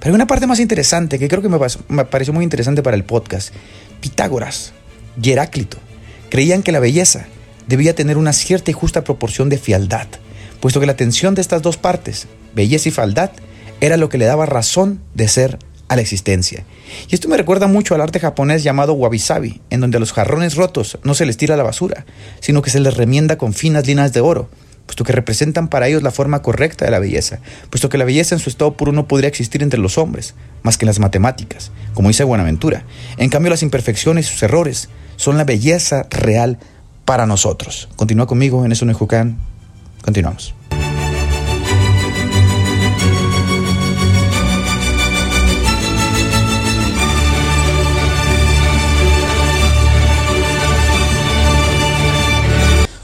Pero 0.00 0.12
hay 0.12 0.16
una 0.16 0.26
parte 0.26 0.46
más 0.46 0.60
interesante 0.60 1.18
que 1.18 1.28
creo 1.28 1.42
que 1.42 1.50
me, 1.88 2.04
pareció 2.06 2.32
muy 2.32 2.42
interesante 2.42 2.82
para 2.82 2.96
el 2.96 3.04
podcast. 3.04 3.54
Pitágoras 4.00 4.72
y 5.22 5.30
Heráclito 5.30 5.76
creían 6.30 6.62
que 6.62 6.72
la 6.72 6.80
belleza 6.80 7.26
debía 7.66 7.94
tener 7.94 8.16
una 8.16 8.32
cierta 8.32 8.70
y 8.70 8.74
justa 8.74 9.04
proporción 9.04 9.50
de 9.50 9.58
fialdad, 9.58 10.08
puesto 10.60 10.80
que 10.80 10.86
la 10.86 10.96
tensión 10.96 11.34
de 11.34 11.42
estas 11.42 11.60
dos 11.60 11.76
partes, 11.76 12.28
belleza 12.54 12.88
y 12.88 12.92
faldad, 12.92 13.30
era 13.82 13.98
lo 13.98 14.08
que 14.08 14.18
le 14.18 14.24
daba 14.24 14.46
razón 14.46 15.00
de 15.14 15.28
ser 15.28 15.58
a 15.88 15.96
la 15.96 16.02
existencia. 16.02 16.64
Y 17.08 17.14
esto 17.14 17.28
me 17.28 17.36
recuerda 17.36 17.66
mucho 17.66 17.94
al 17.94 18.00
arte 18.00 18.20
japonés 18.20 18.62
llamado 18.62 18.94
wabi-sabi, 18.94 19.60
en 19.68 19.80
donde 19.80 19.98
a 19.98 20.00
los 20.00 20.12
jarrones 20.12 20.54
rotos 20.54 20.98
no 21.02 21.14
se 21.14 21.26
les 21.26 21.36
tira 21.36 21.56
la 21.56 21.62
basura, 21.62 22.06
sino 22.40 22.62
que 22.62 22.70
se 22.70 22.80
les 22.80 22.96
remienda 22.96 23.36
con 23.36 23.52
finas 23.52 23.86
líneas 23.86 24.12
de 24.12 24.20
oro, 24.20 24.48
puesto 24.90 25.04
que 25.04 25.12
representan 25.12 25.68
para 25.68 25.86
ellos 25.86 26.02
la 26.02 26.10
forma 26.10 26.42
correcta 26.42 26.84
de 26.84 26.90
la 26.90 26.98
belleza, 26.98 27.38
puesto 27.70 27.88
que 27.88 27.96
la 27.96 28.04
belleza 28.04 28.34
en 28.34 28.40
su 28.40 28.50
estado 28.50 28.72
puro 28.72 28.90
no 28.90 29.06
podría 29.06 29.28
existir 29.28 29.62
entre 29.62 29.78
los 29.78 29.98
hombres, 29.98 30.34
más 30.64 30.78
que 30.78 30.84
en 30.84 30.88
las 30.88 30.98
matemáticas, 30.98 31.70
como 31.94 32.08
dice 32.08 32.24
Buenaventura. 32.24 32.82
En 33.16 33.30
cambio, 33.30 33.50
las 33.50 33.62
imperfecciones 33.62 34.26
y 34.26 34.32
sus 34.32 34.42
errores 34.42 34.88
son 35.14 35.38
la 35.38 35.44
belleza 35.44 36.08
real 36.10 36.58
para 37.04 37.24
nosotros. 37.24 37.88
Continúa 37.94 38.26
conmigo 38.26 38.64
en 38.64 38.72
eso 38.72 38.84
no 38.84 38.98
Continuamos. 40.02 40.59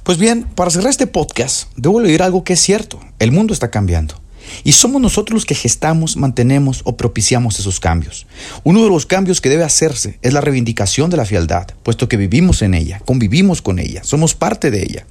Pues 0.06 0.18
bien, 0.18 0.44
para 0.54 0.70
cerrar 0.70 0.90
este 0.90 1.08
podcast, 1.08 1.68
debo 1.74 2.00
leer 2.00 2.22
algo 2.22 2.44
que 2.44 2.52
es 2.52 2.60
cierto. 2.60 3.00
El 3.18 3.32
mundo 3.32 3.52
está 3.52 3.72
cambiando. 3.72 4.14
Y 4.62 4.70
somos 4.70 5.02
nosotros 5.02 5.34
los 5.34 5.46
que 5.46 5.56
gestamos, 5.56 6.16
mantenemos 6.16 6.82
o 6.84 6.96
propiciamos 6.96 7.58
esos 7.58 7.80
cambios. 7.80 8.28
Uno 8.62 8.84
de 8.84 8.88
los 8.88 9.04
cambios 9.04 9.40
que 9.40 9.48
debe 9.48 9.64
hacerse 9.64 10.20
es 10.22 10.32
la 10.32 10.40
reivindicación 10.40 11.10
de 11.10 11.16
la 11.16 11.24
fialdad, 11.24 11.66
puesto 11.82 12.08
que 12.08 12.16
vivimos 12.16 12.62
en 12.62 12.74
ella, 12.74 13.00
convivimos 13.04 13.62
con 13.62 13.80
ella, 13.80 14.04
somos 14.04 14.36
parte 14.36 14.70
de 14.70 14.84
ella. 14.84 15.06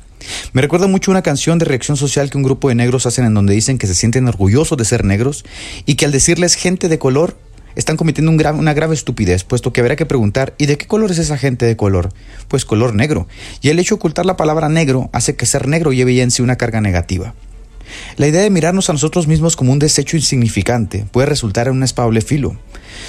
Me 0.53 0.61
recuerda 0.61 0.87
mucho 0.87 1.11
una 1.11 1.21
canción 1.21 1.59
de 1.59 1.65
reacción 1.65 1.97
social 1.97 2.29
que 2.29 2.37
un 2.37 2.43
grupo 2.43 2.69
de 2.69 2.75
negros 2.75 3.05
hacen 3.05 3.25
en 3.25 3.33
donde 3.33 3.53
dicen 3.53 3.77
que 3.77 3.87
se 3.87 3.95
sienten 3.95 4.29
orgullosos 4.29 4.77
de 4.77 4.85
ser 4.85 5.03
negros 5.03 5.43
y 5.85 5.95
que 5.95 6.05
al 6.05 6.13
decirles 6.13 6.55
gente 6.55 6.87
de 6.87 6.99
color 6.99 7.37
están 7.75 7.97
cometiendo 7.97 8.31
una 8.31 8.73
grave 8.73 8.93
estupidez, 8.93 9.43
puesto 9.43 9.73
que 9.73 9.81
habrá 9.81 9.95
que 9.95 10.05
preguntar, 10.05 10.53
¿y 10.57 10.65
de 10.65 10.77
qué 10.77 10.87
color 10.87 11.11
es 11.11 11.17
esa 11.17 11.37
gente 11.37 11.65
de 11.65 11.77
color? 11.77 12.11
Pues 12.47 12.65
color 12.65 12.93
negro. 12.95 13.27
Y 13.61 13.69
el 13.69 13.79
hecho 13.79 13.95
de 13.95 13.99
ocultar 13.99 14.25
la 14.25 14.37
palabra 14.37 14.69
negro 14.69 15.09
hace 15.13 15.35
que 15.35 15.45
ser 15.45 15.67
negro 15.67 15.93
lleve 15.93 16.15
ya 16.15 16.23
en 16.23 16.31
sí 16.31 16.41
una 16.41 16.55
carga 16.55 16.81
negativa. 16.81 17.33
La 18.17 18.27
idea 18.27 18.41
de 18.41 18.49
mirarnos 18.49 18.89
a 18.89 18.93
nosotros 18.93 19.27
mismos 19.27 19.55
como 19.55 19.71
un 19.71 19.79
desecho 19.79 20.17
insignificante 20.17 21.05
puede 21.11 21.27
resultar 21.27 21.67
en 21.67 21.73
un 21.73 21.83
espable 21.83 22.21
filo. 22.21 22.57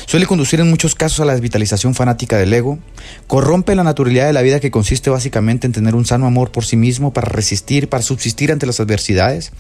Suele 0.07 0.27
conducir 0.27 0.61
en 0.61 0.71
muchos 0.71 0.95
casos 0.95 1.21
a 1.21 1.25
la 1.25 1.33
desvitalización 1.33 1.95
fanática 1.95 2.37
del 2.37 2.53
ego, 2.53 2.79
corrompe 3.27 3.75
la 3.75 3.85
naturalidad 3.85 4.27
de 4.27 4.33
la 4.33 4.43
vida 4.43 4.61
que 4.61 4.71
consiste 4.71 5.11
básicamente 5.11 5.67
en 5.67 5.73
tener 5.73 5.95
un 5.95 6.07
sano 6.07 6.27
amor 6.27 6.53
por 6.53 6.65
sí 6.65 6.77
mismo 6.77 7.13
para 7.13 7.29
resistir, 7.29 7.89
para 7.89 8.03
subsistir 8.03 8.53
ante 8.53 8.67
las 8.67 8.81
adversidades, 8.81 9.53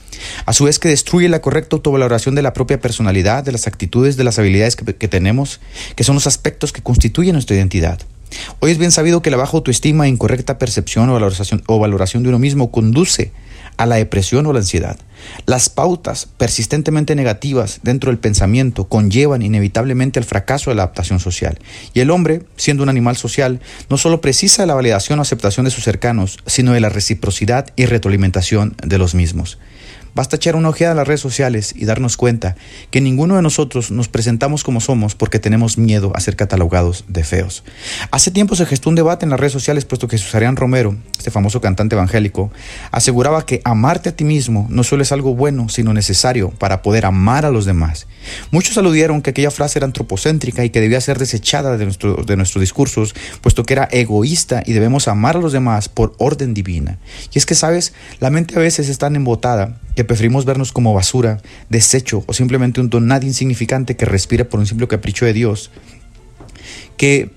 a 0.44 0.52
su 0.52 0.64
vez 0.64 0.78
que 0.78 0.88
destruye 0.88 1.28
la 1.28 1.40
correcta 1.40 1.76
autovaloración 1.76 2.34
de 2.34 2.42
la 2.42 2.52
propia 2.52 2.80
personalidad, 2.80 3.44
de 3.44 3.52
las 3.52 3.66
actitudes, 3.66 4.16
de 4.16 4.24
las 4.24 4.38
habilidades 4.38 4.76
que, 4.76 5.08
tenemos, 5.08 5.60
que 5.94 6.04
son 6.04 6.14
los 6.14 6.26
aspectos 6.26 6.72
que 6.72 6.82
constituyen 6.82 7.34
nuestra 7.34 7.56
identidad. 7.56 8.00
Hoy 8.60 8.70
es 8.70 8.78
bien 8.78 8.90
sabido 8.92 9.22
que 9.22 9.30
la 9.30 9.36
baja 9.36 9.56
autoestima 9.56 10.06
e 10.06 10.08
incorrecta 10.08 10.58
percepción 10.58 11.08
o 11.08 11.14
valoración, 11.14 11.62
o 11.66 11.78
valoración 11.78 12.22
de 12.22 12.28
uno 12.28 12.38
mismo 12.38 12.70
conduce 12.70 13.30
a 13.30 13.45
la 13.84 13.96
depresión 13.96 14.46
o 14.46 14.54
la 14.54 14.60
ansiedad. 14.60 14.96
Las 15.44 15.68
pautas 15.68 16.28
persistentemente 16.38 17.14
negativas 17.14 17.80
dentro 17.82 18.10
del 18.10 18.18
pensamiento 18.18 18.88
conllevan 18.88 19.42
inevitablemente 19.42 20.18
el 20.18 20.24
fracaso 20.24 20.70
de 20.70 20.76
la 20.76 20.84
adaptación 20.84 21.20
social. 21.20 21.58
Y 21.92 22.00
el 22.00 22.10
hombre, 22.10 22.42
siendo 22.56 22.82
un 22.82 22.88
animal 22.88 23.16
social, 23.16 23.60
no 23.90 23.98
solo 23.98 24.22
precisa 24.22 24.62
de 24.62 24.68
la 24.68 24.74
validación 24.74 25.18
o 25.18 25.22
aceptación 25.22 25.64
de 25.64 25.70
sus 25.70 25.84
cercanos, 25.84 26.38
sino 26.46 26.72
de 26.72 26.80
la 26.80 26.88
reciprocidad 26.88 27.66
y 27.76 27.86
retroalimentación 27.86 28.76
de 28.82 28.98
los 28.98 29.14
mismos. 29.14 29.58
Basta 30.16 30.36
echar 30.36 30.56
una 30.56 30.70
ojeada 30.70 30.92
a 30.92 30.94
las 30.94 31.06
redes 31.06 31.20
sociales 31.20 31.74
y 31.76 31.84
darnos 31.84 32.16
cuenta 32.16 32.56
que 32.90 33.02
ninguno 33.02 33.36
de 33.36 33.42
nosotros 33.42 33.90
nos 33.90 34.08
presentamos 34.08 34.64
como 34.64 34.80
somos 34.80 35.14
porque 35.14 35.38
tenemos 35.38 35.76
miedo 35.76 36.10
a 36.14 36.20
ser 36.20 36.36
catalogados 36.36 37.04
de 37.06 37.22
feos. 37.22 37.64
Hace 38.10 38.30
tiempo 38.30 38.56
se 38.56 38.64
gestó 38.64 38.88
un 38.88 38.94
debate 38.94 39.26
en 39.26 39.30
las 39.30 39.38
redes 39.38 39.52
sociales 39.52 39.84
puesto 39.84 40.08
que 40.08 40.16
Susarián 40.16 40.56
Romero, 40.56 40.96
este 41.18 41.30
famoso 41.30 41.60
cantante 41.60 41.96
evangélico, 41.96 42.50
aseguraba 42.92 43.44
que 43.44 43.60
amarte 43.62 44.08
a 44.08 44.16
ti 44.16 44.24
mismo 44.24 44.66
no 44.70 44.84
solo 44.84 45.02
es 45.02 45.12
algo 45.12 45.34
bueno, 45.34 45.68
sino 45.68 45.92
necesario 45.92 46.48
para 46.48 46.80
poder 46.80 47.04
amar 47.04 47.44
a 47.44 47.50
los 47.50 47.66
demás. 47.66 48.06
Muchos 48.50 48.78
aludieron 48.78 49.20
que 49.20 49.28
aquella 49.28 49.50
frase 49.50 49.80
era 49.80 49.84
antropocéntrica 49.84 50.64
y 50.64 50.70
que 50.70 50.80
debía 50.80 51.02
ser 51.02 51.18
desechada 51.18 51.76
de, 51.76 51.84
de 51.84 52.36
nuestros 52.38 52.62
discursos, 52.62 53.14
puesto 53.42 53.64
que 53.64 53.74
era 53.74 53.86
egoísta 53.92 54.62
y 54.64 54.72
debemos 54.72 55.08
amar 55.08 55.36
a 55.36 55.40
los 55.40 55.52
demás 55.52 55.90
por 55.90 56.14
orden 56.16 56.54
divina. 56.54 56.96
Y 57.34 57.38
es 57.38 57.44
que, 57.44 57.54
sabes, 57.54 57.92
la 58.18 58.30
mente 58.30 58.56
a 58.56 58.60
veces 58.60 58.88
es 58.88 58.96
tan 58.96 59.14
embotada 59.14 59.76
que 59.96 60.04
preferimos 60.04 60.44
vernos 60.44 60.70
como 60.70 60.94
basura, 60.94 61.40
desecho 61.68 62.22
o 62.26 62.32
simplemente 62.32 62.80
un 62.80 62.90
don 62.90 63.08
nadie 63.08 63.28
insignificante 63.28 63.96
que 63.96 64.04
respira 64.04 64.44
por 64.44 64.60
un 64.60 64.66
simple 64.66 64.86
capricho 64.86 65.24
de 65.24 65.32
Dios, 65.32 65.72
que 66.96 67.30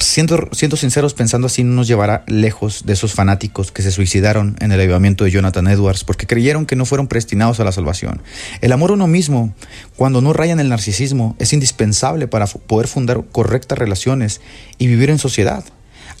siendo, 0.00 0.48
siendo 0.52 0.76
sinceros 0.76 1.12
pensando 1.14 1.46
así 1.46 1.64
no 1.64 1.74
nos 1.74 1.86
llevará 1.86 2.24
lejos 2.26 2.86
de 2.86 2.94
esos 2.94 3.12
fanáticos 3.12 3.70
que 3.72 3.82
se 3.82 3.90
suicidaron 3.90 4.56
en 4.60 4.72
el 4.72 4.80
avivamiento 4.80 5.24
de 5.24 5.30
Jonathan 5.30 5.66
Edwards 5.66 6.04
porque 6.04 6.26
creyeron 6.26 6.66
que 6.66 6.76
no 6.76 6.86
fueron 6.86 7.08
predestinados 7.08 7.60
a 7.60 7.64
la 7.64 7.72
salvación. 7.72 8.22
El 8.60 8.72
amor 8.72 8.90
a 8.90 8.94
uno 8.94 9.06
mismo, 9.06 9.52
cuando 9.96 10.20
no 10.20 10.32
raya 10.32 10.52
en 10.52 10.60
el 10.60 10.68
narcisismo, 10.68 11.36
es 11.38 11.52
indispensable 11.52 12.28
para 12.28 12.46
poder 12.46 12.88
fundar 12.88 13.22
correctas 13.30 13.78
relaciones 13.78 14.40
y 14.78 14.86
vivir 14.86 15.10
en 15.10 15.18
sociedad. 15.18 15.64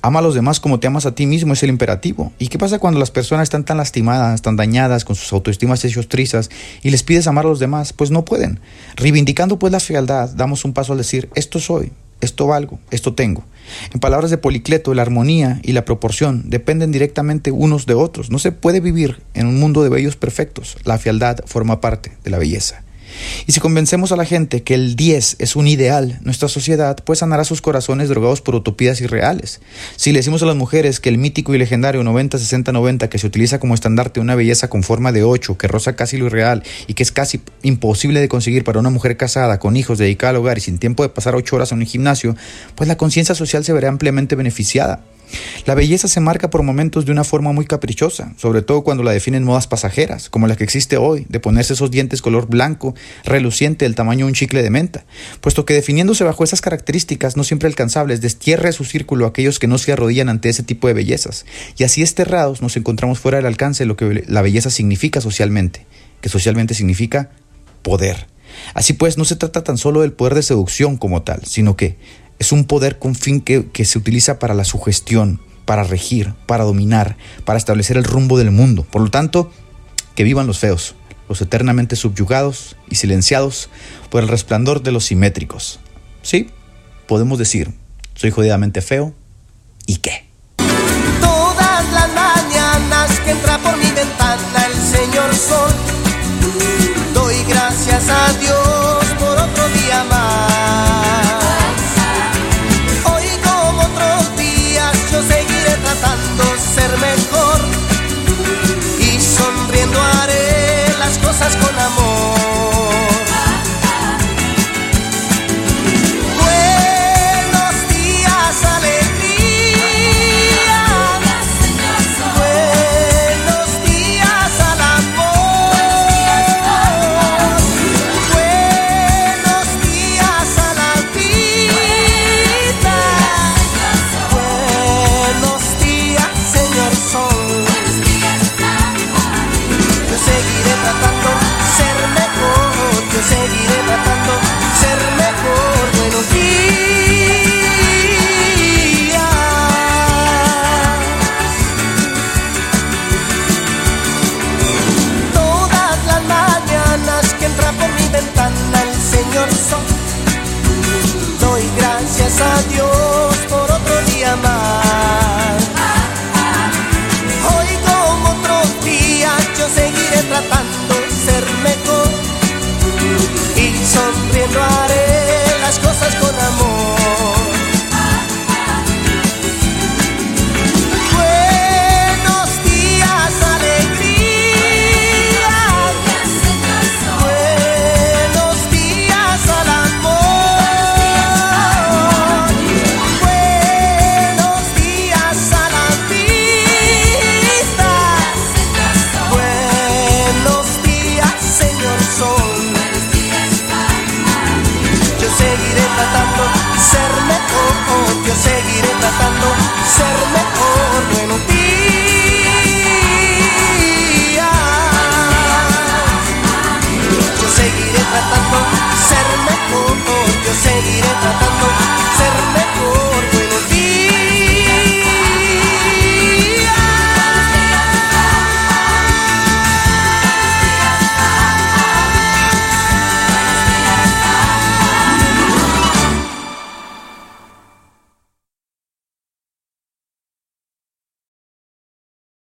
Ama 0.04 0.18
a 0.18 0.22
los 0.22 0.34
demás 0.34 0.60
como 0.60 0.80
te 0.80 0.86
amas 0.86 1.06
a 1.06 1.14
ti 1.14 1.24
mismo 1.24 1.54
es 1.54 1.62
el 1.62 1.70
imperativo. 1.70 2.30
¿Y 2.38 2.48
qué 2.48 2.58
pasa 2.58 2.78
cuando 2.78 3.00
las 3.00 3.10
personas 3.10 3.44
están 3.44 3.64
tan 3.64 3.78
lastimadas, 3.78 4.42
tan 4.42 4.54
dañadas, 4.54 5.02
con 5.02 5.16
sus 5.16 5.32
autoestimas 5.32 5.82
hechos 5.82 6.10
trizas 6.10 6.50
y 6.82 6.90
les 6.90 7.02
pides 7.02 7.26
amar 7.26 7.46
a 7.46 7.48
los 7.48 7.58
demás? 7.58 7.94
Pues 7.94 8.10
no 8.10 8.22
pueden. 8.22 8.60
Reivindicando 8.96 9.58
pues 9.58 9.72
la 9.72 9.80
fealdad, 9.80 10.28
damos 10.36 10.66
un 10.66 10.74
paso 10.74 10.92
al 10.92 10.98
decir, 10.98 11.30
esto 11.34 11.58
soy, 11.58 11.90
esto 12.20 12.46
valgo, 12.46 12.80
esto 12.90 13.14
tengo. 13.14 13.44
En 13.94 14.00
palabras 14.00 14.30
de 14.30 14.36
Policleto, 14.36 14.92
la 14.92 15.00
armonía 15.00 15.58
y 15.62 15.72
la 15.72 15.86
proporción 15.86 16.50
dependen 16.50 16.92
directamente 16.92 17.50
unos 17.50 17.86
de 17.86 17.94
otros. 17.94 18.30
No 18.30 18.38
se 18.38 18.52
puede 18.52 18.80
vivir 18.80 19.22
en 19.32 19.46
un 19.46 19.58
mundo 19.58 19.82
de 19.82 19.88
bellos 19.88 20.16
perfectos. 20.16 20.76
La 20.84 20.98
fealdad 20.98 21.38
forma 21.46 21.80
parte 21.80 22.12
de 22.22 22.30
la 22.30 22.36
belleza. 22.36 22.83
Y 23.46 23.52
si 23.52 23.60
convencemos 23.60 24.12
a 24.12 24.16
la 24.16 24.24
gente 24.24 24.62
que 24.62 24.74
el 24.74 24.96
10 24.96 25.36
es 25.38 25.56
un 25.56 25.66
ideal, 25.66 26.18
nuestra 26.22 26.48
sociedad 26.48 26.96
pues 27.04 27.20
sanará 27.20 27.44
sus 27.44 27.60
corazones 27.60 28.08
drogados 28.08 28.40
por 28.40 28.54
utopías 28.54 29.00
irreales. 29.00 29.60
Si 29.96 30.12
le 30.12 30.18
decimos 30.18 30.42
a 30.42 30.46
las 30.46 30.56
mujeres 30.56 31.00
que 31.00 31.08
el 31.08 31.18
mítico 31.18 31.54
y 31.54 31.58
legendario 31.58 32.02
90-60-90 32.02 33.08
que 33.08 33.18
se 33.18 33.26
utiliza 33.26 33.58
como 33.58 33.74
estandarte 33.74 34.20
una 34.20 34.34
belleza 34.34 34.68
con 34.68 34.82
forma 34.82 35.12
de 35.12 35.22
8, 35.22 35.58
que 35.58 35.68
roza 35.68 35.96
casi 35.96 36.16
lo 36.16 36.26
irreal 36.26 36.62
y 36.86 36.94
que 36.94 37.02
es 37.02 37.12
casi 37.12 37.40
imposible 37.62 38.20
de 38.20 38.28
conseguir 38.28 38.64
para 38.64 38.80
una 38.80 38.90
mujer 38.90 39.16
casada, 39.16 39.58
con 39.58 39.76
hijos, 39.76 39.98
dedicada 39.98 40.30
al 40.30 40.36
hogar 40.36 40.58
y 40.58 40.60
sin 40.60 40.78
tiempo 40.78 41.02
de 41.02 41.08
pasar 41.08 41.34
8 41.34 41.56
horas 41.56 41.72
en 41.72 41.78
un 41.78 41.86
gimnasio, 41.86 42.36
pues 42.74 42.88
la 42.88 42.96
conciencia 42.96 43.34
social 43.34 43.64
se 43.64 43.72
verá 43.72 43.88
ampliamente 43.88 44.34
beneficiada. 44.36 45.02
La 45.66 45.74
belleza 45.74 46.08
se 46.08 46.20
marca 46.20 46.50
por 46.50 46.62
momentos 46.62 47.06
de 47.06 47.12
una 47.12 47.24
forma 47.24 47.52
muy 47.52 47.66
caprichosa, 47.66 48.32
sobre 48.36 48.62
todo 48.62 48.82
cuando 48.82 49.02
la 49.02 49.12
definen 49.12 49.44
modas 49.44 49.66
pasajeras, 49.66 50.28
como 50.28 50.46
la 50.46 50.56
que 50.56 50.64
existe 50.64 50.96
hoy, 50.96 51.26
de 51.28 51.40
ponerse 51.40 51.72
esos 51.72 51.90
dientes 51.90 52.22
color 52.22 52.46
blanco, 52.46 52.94
reluciente 53.24 53.84
del 53.84 53.94
tamaño 53.94 54.26
de 54.26 54.30
un 54.30 54.34
chicle 54.34 54.62
de 54.62 54.70
menta, 54.70 55.04
puesto 55.40 55.64
que 55.64 55.74
definiéndose 55.74 56.24
bajo 56.24 56.44
esas 56.44 56.60
características 56.60 57.36
no 57.36 57.44
siempre 57.44 57.68
alcanzables, 57.68 58.20
destierra 58.20 58.72
su 58.72 58.84
círculo 58.84 59.24
a 59.24 59.28
aquellos 59.28 59.58
que 59.58 59.66
no 59.66 59.78
se 59.78 59.92
arrodillan 59.92 60.28
ante 60.28 60.48
ese 60.48 60.62
tipo 60.62 60.88
de 60.88 60.94
bellezas, 60.94 61.46
y 61.76 61.84
así 61.84 62.02
esterrados 62.02 62.62
nos 62.62 62.76
encontramos 62.76 63.18
fuera 63.18 63.38
del 63.38 63.46
alcance 63.46 63.84
de 63.84 63.88
lo 63.88 63.96
que 63.96 64.24
la 64.26 64.42
belleza 64.42 64.70
significa 64.70 65.20
socialmente, 65.20 65.86
que 66.20 66.28
socialmente 66.28 66.74
significa 66.74 67.30
poder. 67.82 68.26
Así 68.74 68.92
pues, 68.92 69.18
no 69.18 69.24
se 69.24 69.36
trata 69.36 69.64
tan 69.64 69.78
solo 69.78 70.02
del 70.02 70.12
poder 70.12 70.34
de 70.34 70.42
seducción 70.42 70.96
como 70.96 71.22
tal, 71.22 71.42
sino 71.44 71.76
que 71.76 71.96
es 72.44 72.52
un 72.52 72.64
poder 72.64 72.98
con 72.98 73.14
fin 73.14 73.40
que, 73.40 73.70
que 73.70 73.86
se 73.86 73.96
utiliza 73.96 74.38
para 74.38 74.52
la 74.52 74.64
sugestión, 74.64 75.40
para 75.64 75.82
regir, 75.82 76.34
para 76.44 76.64
dominar, 76.64 77.16
para 77.46 77.56
establecer 77.56 77.96
el 77.96 78.04
rumbo 78.04 78.36
del 78.36 78.50
mundo. 78.50 78.84
Por 78.84 79.00
lo 79.00 79.10
tanto, 79.10 79.50
que 80.14 80.24
vivan 80.24 80.46
los 80.46 80.58
feos, 80.58 80.94
los 81.26 81.40
eternamente 81.40 81.96
subyugados 81.96 82.76
y 82.90 82.96
silenciados 82.96 83.70
por 84.10 84.22
el 84.22 84.28
resplandor 84.28 84.82
de 84.82 84.92
los 84.92 85.06
simétricos. 85.06 85.80
Sí, 86.20 86.50
podemos 87.08 87.38
decir, 87.38 87.72
soy 88.14 88.30
jodidamente 88.30 88.82
feo, 88.82 89.14
¿y 89.86 89.96
qué? 89.96 90.26
Todas 91.22 91.92
las 91.94 92.08
mañanas 92.12 93.20
que 93.20 93.30
entra 93.30 93.56
por 93.56 93.78
mi 93.78 93.90
ventana 93.90 94.66
el 94.66 94.74
señor 94.74 95.34
sol, 95.34 95.72
doy 97.14 97.36
gracias 97.48 98.06
a 98.10 98.32
Dios 98.34 99.03
las 111.14 111.18
cosas 111.18 111.56
con 111.56 111.73